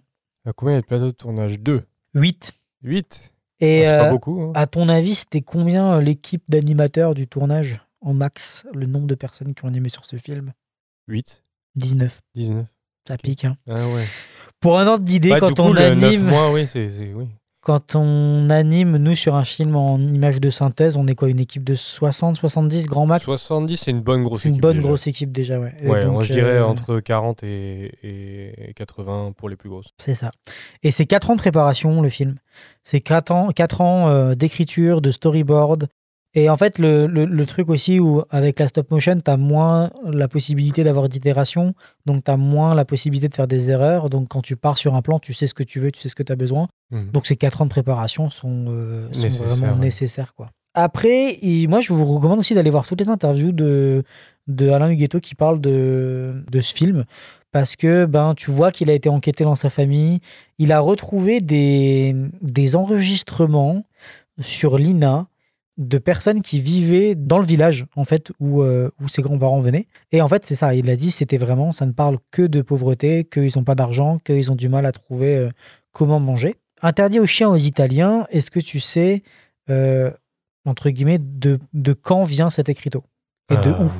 [0.47, 1.59] Euh, Combien il y a de plateaux de tournage?
[1.59, 2.53] 2 8.
[2.83, 4.42] 8 Et C'est euh, pas beaucoup.
[4.42, 4.53] hein.
[4.55, 7.81] à ton avis, c'était combien euh, l'équipe d'animateurs du tournage?
[8.03, 10.53] En max Le nombre de personnes qui ont animé sur ce film
[11.09, 11.43] 8
[11.77, 12.21] 19.
[12.35, 12.62] 19
[13.09, 13.45] Ça pique.
[13.45, 13.57] hein.
[13.71, 14.05] Ah ouais.
[14.61, 16.25] Pour un ordre d'idée, Bah, quand coup, on le 9 anime.
[16.27, 16.88] mois, oui, c'est.
[16.88, 17.27] c'est- Oui.
[17.65, 21.38] Quand on anime, nous, sur un film en image de synthèse, on est quoi Une
[21.38, 23.25] équipe de 60, 70 grand max?
[23.25, 24.62] 70, c'est une bonne grosse C'est une équipe.
[24.62, 24.88] bonne déjà.
[24.88, 25.73] grosse équipe déjà, ouais.
[25.85, 29.91] Ouais, donc, moi, je dirais euh, entre 40 et, et 80 pour les plus grosses.
[29.99, 30.33] C'est ça.
[30.83, 32.35] Et c'est 4 ans de préparation, le film.
[32.83, 35.88] C'est 4 ans, quatre ans euh, d'écriture, de storyboard.
[36.35, 39.37] Et en fait, le, le- le truc aussi où, avec la stop motion, tu as
[39.37, 41.75] moins la possibilité d'avoir d'itération.
[42.07, 44.09] Donc, tu as moins la possibilité de faire des erreurs.
[44.09, 46.09] Donc, quand tu pars sur un plan, tu sais ce que tu veux, tu sais
[46.09, 46.68] ce que tu as besoin.
[46.90, 47.11] Mhm.
[47.12, 49.79] Donc ces quatre ans de préparation sont, euh, sont vraiment ouais.
[49.79, 50.35] nécessaires.
[50.35, 50.51] Quoi.
[50.75, 54.03] Après, moi, je vous recommande aussi d'aller voir toutes les interviews de,
[54.47, 57.05] de Alain Huguetto qui parle de, de ce film.
[57.51, 60.21] Parce que ben, tu vois qu'il a été enquêté dans sa famille.
[60.59, 63.85] Il a retrouvé des, des enregistrements
[64.40, 65.27] sur l'INA
[65.78, 69.87] de personnes qui vivaient dans le village, en fait, où, euh, où ses grands-parents venaient.
[70.12, 70.74] Et en fait, c'est ça.
[70.74, 74.18] Il a dit, c'était vraiment, ça ne parle que de pauvreté, qu'ils n'ont pas d'argent,
[74.18, 75.50] qu'ils ont du mal à trouver euh,
[75.92, 76.56] comment manger.
[76.82, 79.22] Interdit aux chiens aux Italiens, est-ce que tu sais,
[79.70, 80.11] euh,
[80.66, 83.04] entre guillemets, de, de quand vient cet écriteau?
[83.50, 83.90] Et de où?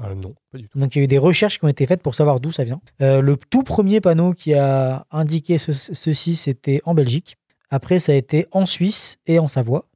[0.00, 0.78] Ah, Non, pas du tout.
[0.78, 2.64] donc il y a eu des recherches qui ont été faites pour savoir d'où ça
[2.64, 2.80] vient.
[3.00, 7.36] Le tout premier panneau qui a indiqué ce- ceci, c'était en Belgique.
[7.70, 9.86] Après, ça a été en Suisse et en Savoie.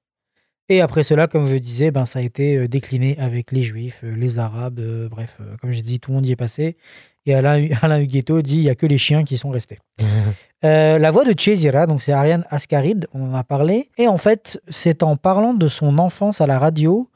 [0.69, 4.01] Et après cela, comme je disais, ben, ça a été euh, décliné avec les Juifs,
[4.03, 6.77] euh, les Arabes, euh, bref, euh, comme j'ai dit, tout le monde y est passé.
[7.27, 9.79] Et Alain, Alain Huguetto dit il n'y a que les chiens qui sont restés.
[10.65, 13.91] Euh, la voix de Chesira, donc c'est Ariane Ascaride, on en a parlé.
[13.99, 17.09] Et en fait, c'est en parlant de son enfance à la radio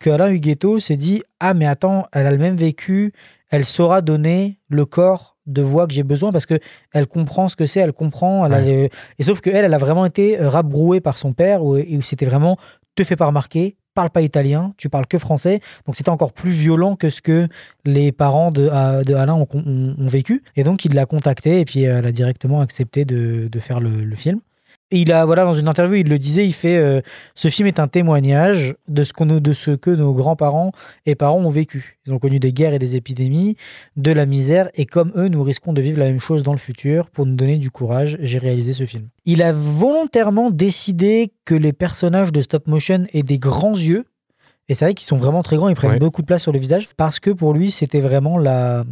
[0.00, 3.12] que Alain Huguetto s'est dit Ah, mais attends, elle a le même vécu,
[3.50, 6.58] elle saura donner le corps de voix que j'ai besoin parce que
[6.92, 8.46] elle comprend ce que c'est, elle comprend.
[8.46, 8.90] Elle Ouais.
[9.18, 12.26] Et sauf que elle, elle a vraiment été rabrouée par son père où, où c'était
[12.26, 12.56] vraiment
[12.96, 15.60] te fais pas remarquer, parle pas italien, tu parles que français.
[15.86, 17.48] Donc c'était encore plus violent que ce que
[17.84, 18.62] les parents de,
[19.04, 19.46] de Alain ont,
[19.98, 20.42] vécu.
[20.56, 24.14] Et donc il l'a contacté et puis euh, elle a directement accepté de, faire le
[24.16, 24.40] film.
[24.92, 27.00] Et il a, voilà, dans une interview, il le disait, il fait euh,
[27.34, 30.70] Ce film est un témoignage de ce, qu'on, de ce que nos grands-parents
[31.06, 31.98] et parents ont vécu.
[32.06, 33.56] Ils ont connu des guerres et des épidémies,
[33.96, 36.58] de la misère, et comme eux, nous risquons de vivre la même chose dans le
[36.58, 37.10] futur.
[37.10, 39.08] Pour nous donner du courage, j'ai réalisé ce film.
[39.24, 44.04] Il a volontairement décidé que les personnages de stop motion aient des grands yeux.
[44.68, 45.98] Et c'est vrai qu'ils sont vraiment très grands, ils prennent Ouais.
[46.00, 48.84] beaucoup de place sur le visage, parce que pour lui, c'était vraiment la,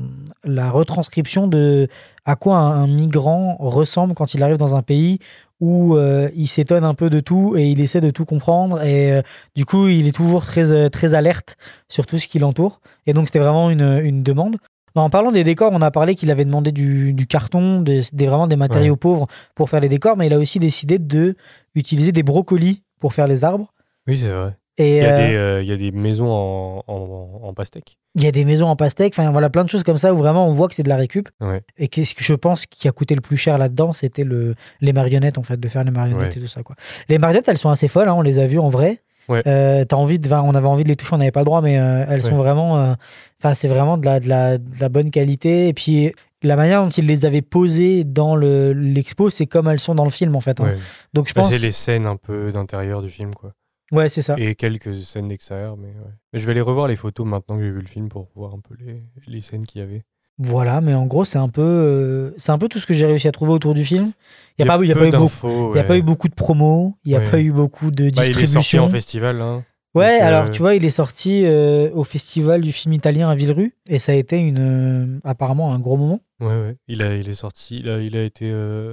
[0.44, 1.88] la retranscription de
[2.24, 5.18] à quoi un, un migrant ressemble quand il arrive dans un pays
[5.64, 8.82] où euh, il s'étonne un peu de tout et il essaie de tout comprendre.
[8.82, 9.22] Et euh,
[9.56, 11.56] du coup, il est toujours très, euh, très alerte
[11.88, 12.80] sur tout ce qui l'entoure.
[13.06, 14.56] Et donc, c'était vraiment une, une demande.
[14.96, 18.26] En parlant des décors, on a parlé qu'il avait demandé du, du carton, des, des-
[18.26, 21.34] vraiment des matériaux pauvres pour faire les décors, mais il a aussi décidé de
[21.74, 23.72] utiliser des brocolis pour faire les arbres.
[24.06, 24.56] Oui, c'est vrai.
[24.76, 27.54] Et Il y, a euh, des, euh, il y a des maisons en, en, en
[27.54, 27.96] pastèque.
[28.16, 30.16] il y a des maisons en pastèque, enfin voilà, plein de choses comme ça où
[30.18, 31.28] vraiment on voit que c'est de la récup.
[31.40, 31.62] Ouais.
[31.78, 34.92] Et qu'est-ce que je pense qui a coûté le plus cher là-dedans, c'était le, les
[34.92, 36.36] marionnettes, en fait, de faire les marionnettes Ouais.
[36.36, 36.62] et tout ça.
[36.64, 36.74] Quoi.
[37.08, 39.00] Les marionnettes, elles sont assez folles, hein, on les a vues en vrai.
[39.28, 39.42] Ouais.
[39.46, 41.78] Euh, envie de, on avait envie de les toucher, on n'avait pas le droit, mais
[41.78, 42.94] euh, elles sont vraiment.
[43.40, 45.68] Enfin, c'est vraiment de la, de, la, de la bonne qualité.
[45.68, 49.78] Et puis, la manière dont ils les avaient posées dans le- l'expo, c'est comme elles
[49.80, 50.60] sont dans le film, en fait.
[50.60, 50.64] hein.
[50.64, 50.76] Ouais.
[51.14, 51.50] Donc, je Bah, pense.
[51.52, 53.52] c'est les scènes un peu d'intérieur du film, quoi.
[53.92, 54.34] Ouais, c'est ça.
[54.38, 56.12] Et quelques scènes d'extérieur, mais ouais.
[56.32, 58.54] Mais je vais aller revoir les photos maintenant que j'ai vu le film pour voir
[58.54, 60.02] un peu les, les scènes qu'il y avait.
[60.38, 63.06] Voilà, mais en gros, c'est un peu, euh, c'est un peu tout ce que j'ai
[63.06, 64.10] réussi à trouver autour du film.
[64.58, 65.46] Il n'y a, pas, il y a peu pas eu beaucoup.
[65.46, 65.84] Il y a ouais.
[65.86, 67.30] pas eu beaucoup de promos, il n'y a Ouais.
[67.30, 68.84] pas eu beaucoup de Bah, il est sorti distribution.
[68.84, 69.40] en festival.
[69.40, 69.64] Hein.
[69.94, 73.28] ouais, donc, euh, alors tu vois, il est sorti euh, au festival du film italien
[73.28, 76.20] à Villerue et ça a été une, apparemment un gros moment.
[76.40, 76.76] Ouais, ouais.
[76.88, 77.78] Il, a, il est sorti.
[77.78, 78.50] Il a, il a été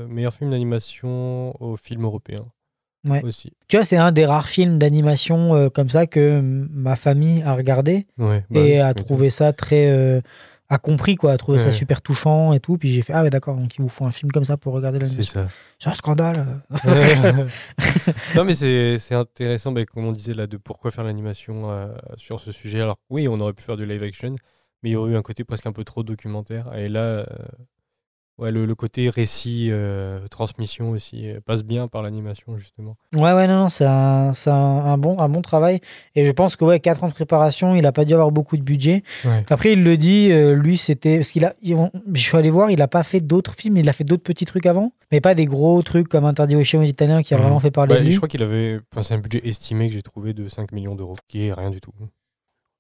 [0.10, 2.45] meilleur film d'animation au film européen.
[3.04, 3.24] Ouais.
[3.24, 3.52] Aussi.
[3.68, 7.54] Tu vois, c'est un des rares films d'animation euh, comme ça que ma famille a
[7.56, 9.90] regardé Ouais, bah et a trouvé ça très.
[9.90, 10.22] euh,
[10.70, 12.78] a compris quoi, a trouvé ça super touchant et tout.
[12.78, 14.72] Puis j'ai fait, ah ouais, d'accord, donc ils vous font un film comme ça pour
[14.74, 15.42] regarder l'animation.
[15.44, 15.54] C'est ça.
[15.80, 16.62] C'est un scandale.
[18.36, 22.40] non, mais c'est c'est intéressant, comme on disait là, de pourquoi faire l'animation euh, sur
[22.40, 22.80] ce sujet.
[22.80, 24.36] Alors, oui, on aurait pu faire du live action,
[24.82, 26.74] mais il y aurait eu un côté presque un peu trop documentaire.
[26.76, 27.26] Et là,
[28.38, 32.96] ouais, le, le côté récit, euh, transmission aussi, euh, passe bien par l'animation, justement.
[33.15, 35.80] Ouais, ouais, non, non, c'est un, c'est un, un bon, un bon travail.
[36.15, 38.58] Et je pense que, ouais, 4 ans de préparation, il a pas dû avoir beaucoup
[38.58, 39.04] de budget.
[39.26, 39.46] Ouais.
[39.50, 41.17] Après, il le dit, euh, lui, c'était.
[41.17, 41.54] Parce qu'il a.
[41.63, 44.46] Je suis allé voir, il a pas fait d'autres films, il a fait d'autres petits
[44.46, 47.38] trucs avant, mais pas des gros trucs comme Interdit aux chiens aux Italiens qui a
[47.38, 47.44] Mhm.
[47.44, 48.12] vraiment fait parler Bah, de lui.
[48.12, 48.80] je crois qu'il avait.
[48.91, 51.70] Enfin, c'est un budget estimé que j'ai trouvé de 5 millions d'euros, qui est rien
[51.70, 51.91] du tout.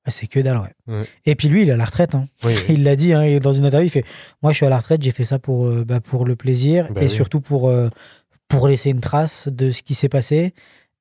[0.05, 0.95] Ah, C'est que dalle, ouais.
[0.95, 1.03] Ouais.
[1.25, 2.15] Et puis lui, il est à la retraite.
[2.15, 2.27] hein.
[2.43, 2.75] Oui, oui.
[2.75, 4.05] Il l'a dit hein, dans une interview, il fait
[4.41, 6.87] Moi, je suis à la retraite, j'ai fait ça pour, euh, bah, pour le plaisir
[6.91, 7.09] Bah et oui.
[7.09, 7.87] surtout pour, euh,
[8.47, 10.53] pour laisser une trace de ce qui s'est passé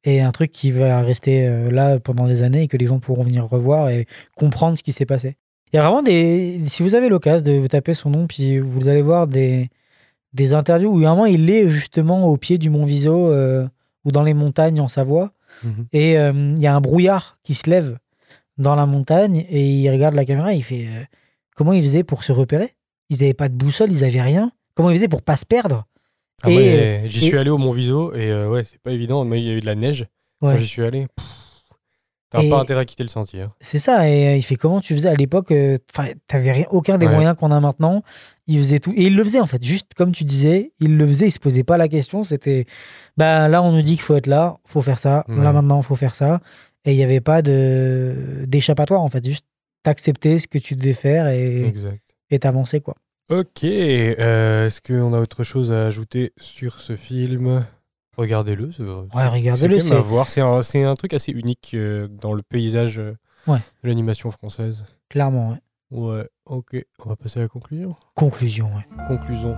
[0.04, 2.98] et un truc qui va rester euh, là pendant des années et que les gens
[3.00, 5.36] pourront venir revoir et comprendre ce qui s'est passé.
[5.72, 6.60] Il y a vraiment des.
[6.66, 9.68] Si vous avez l'occasion de vous taper son nom, puis vous allez voir des,
[10.32, 13.32] des interviews où à un moment il est justement au pied du Mont Viso
[14.04, 15.32] ou dans les montagnes en Savoie
[15.62, 15.86] Mhm.
[15.92, 17.98] et il y a un brouillard qui se lève
[18.60, 21.02] dans la montagne et il regarde la caméra et il fait euh,
[21.56, 22.70] comment ils faisaient pour se repérer?
[23.08, 24.52] Ils n'avaient pas de boussole, ils avaient rien.
[24.74, 25.86] Comment ils faisaient pour pas se perdre?
[26.42, 29.24] Ah ouais, j'y et- suis allé au Mont Viso et euh, ouais, c'est pas évident.
[29.24, 30.06] Mais il y a eu de la neige
[30.40, 30.54] Ouais.
[30.54, 31.06] quand j'y suis allé.
[32.30, 33.42] T'as pas intérêt à quitter le sentier.
[33.42, 33.52] hein.
[33.60, 34.08] C'est ça.
[34.08, 37.06] Et euh, il fait comment tu faisais à l'époque euh, Enfin, t'avais rien, aucun des
[37.06, 37.12] Ouais.
[37.12, 38.04] moyens qu'on a maintenant.
[38.46, 39.62] Il faisait tout et il le faisait en fait.
[39.64, 41.26] Juste comme tu disais, il le faisait.
[41.26, 42.22] Il se posait pas la question.
[42.22, 42.66] C'était
[43.16, 45.24] bah là on nous dit qu'il faut être là, faut faire ça.
[45.28, 46.40] Là maintenant faut faire ça.
[46.84, 49.24] Et il n'y avait pas de d'échappatoire en fait.
[49.26, 49.44] Juste
[49.82, 52.94] t'acceptais ce que tu devais faire et t'avançais quoi.
[53.28, 57.64] Ok, euh, est-ce qu'on a autre chose à ajouter sur ce film?
[58.16, 58.72] Regardez-le.
[58.72, 59.78] c'est- Ouais, regardez-le.
[59.78, 60.28] C'est voir.
[60.28, 63.16] C'est un, c'est un truc assez unique euh, dans le paysage euh,
[63.46, 63.58] Ouais.
[63.84, 64.84] de l'animation française.
[65.08, 65.50] clairement.
[65.50, 65.56] ouais.
[65.92, 66.84] Ouais, ok.
[67.04, 67.94] On va passer à la conclusion.
[68.14, 68.70] Conclusion.
[68.76, 68.86] Ouais.
[69.08, 69.56] Conclusion.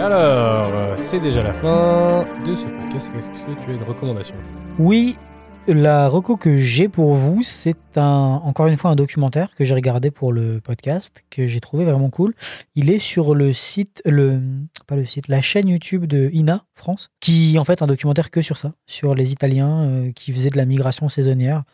[0.00, 3.10] Alors, c'est déjà la fin de ce podcast.
[3.34, 4.34] Est-ce que tu as une recommandation?
[4.78, 5.18] Oui,
[5.66, 10.10] la reco que j'ai pour vous, c'est encore une fois un documentaire que j'ai regardé
[10.10, 12.34] pour le podcast, que j'ai trouvé vraiment cool.
[12.74, 14.40] Il est sur le site, le,
[14.86, 18.40] pas le site, la chaîne YouTube de INA France, qui en fait un documentaire que
[18.40, 21.64] sur ça, sur les Italiens euh, qui faisaient de la migration saisonnière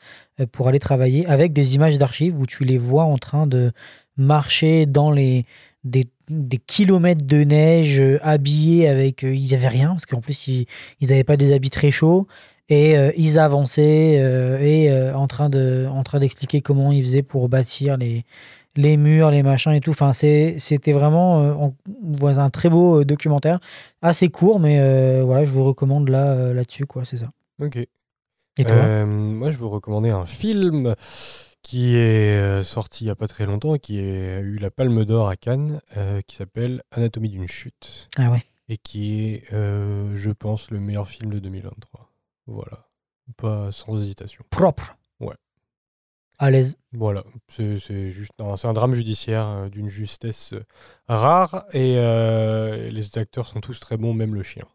[0.41, 3.73] euh, pour aller travailler, avec des images d'archives où tu les vois en train de
[4.17, 5.45] marcher dans les
[5.87, 10.49] des, des kilomètres de neige, euh, habillés avec, euh, ils avaient rien parce qu'en plus
[10.49, 10.67] ils
[11.01, 12.27] n'avaient pas des habits très chauds.
[12.69, 17.05] Et euh, ils avançaient euh, et euh, en train de en train d'expliquer comment ils
[17.05, 18.25] faisaient pour bâtir les
[18.75, 19.91] les murs les machins et tout.
[19.93, 23.61] Enfin c'est c'était vraiment on voit un très beau documentaire.
[24.03, 27.31] Assez court mais voilà je vous recommande là là-dessus quoi c'est ça.
[27.63, 27.77] Ok.
[27.77, 29.07] et toi?
[29.07, 30.95] Moi, je vous recommandais un film
[31.67, 34.71] qui est euh, sorti il n'y a pas très longtemps et qui a eu la
[34.71, 39.53] Palme d'Or à Cannes, euh, qui s'appelle Anatomie d'une chute, ah ouais et qui est,
[39.53, 42.09] euh, je pense, le meilleur film de 2023.
[42.47, 42.89] Voilà.
[43.37, 44.45] Pas sans hésitation.
[44.51, 45.35] propre Ouais.
[46.39, 50.55] à l'aise Voilà, c'est juste un, c'est un drame judiciaire d'une justesse
[51.09, 54.67] rare et euh, les acteurs sont tous très bons, même le chien.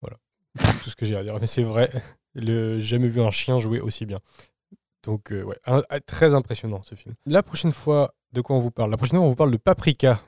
[0.00, 0.16] Voilà,
[0.58, 1.38] C'est tout ce que j'ai à dire.
[1.38, 1.90] Mais c'est vrai,
[2.34, 4.20] le, j'ai jamais vu un chien jouer aussi bien.
[5.04, 7.14] Donc, euh, ouais, un- un- très impressionnant ce film.
[7.26, 8.90] La prochaine fois, de quoi on vous parle?
[8.90, 10.20] La prochaine fois, on vous parle de Paprika.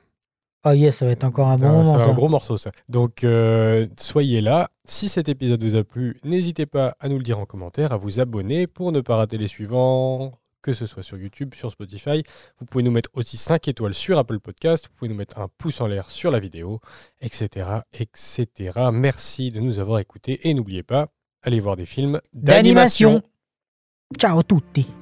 [0.63, 1.97] Oh yes, ça va être encore un bon Ah, moment.
[1.97, 2.09] c'est ça.
[2.11, 2.71] un gros morceau, ça.
[2.87, 4.69] Donc, euh, soyez là.
[4.85, 7.97] Si cet épisode vous a plu, n'hésitez pas à nous le dire en commentaire, à
[7.97, 12.21] vous abonner pour ne pas rater les suivants, que ce soit sur YouTube, sur Spotify.
[12.59, 14.85] Vous pouvez nous mettre aussi 5 étoiles sur Apple Podcast.
[14.87, 16.79] Vous pouvez nous mettre un pouce en l'air sur la vidéo,
[17.21, 18.45] etc., etc.
[18.93, 21.07] Merci de nous avoir écoutés et n'oubliez pas,
[21.41, 23.23] allez voir des films D'animation.
[24.17, 25.00] Ciao tutti.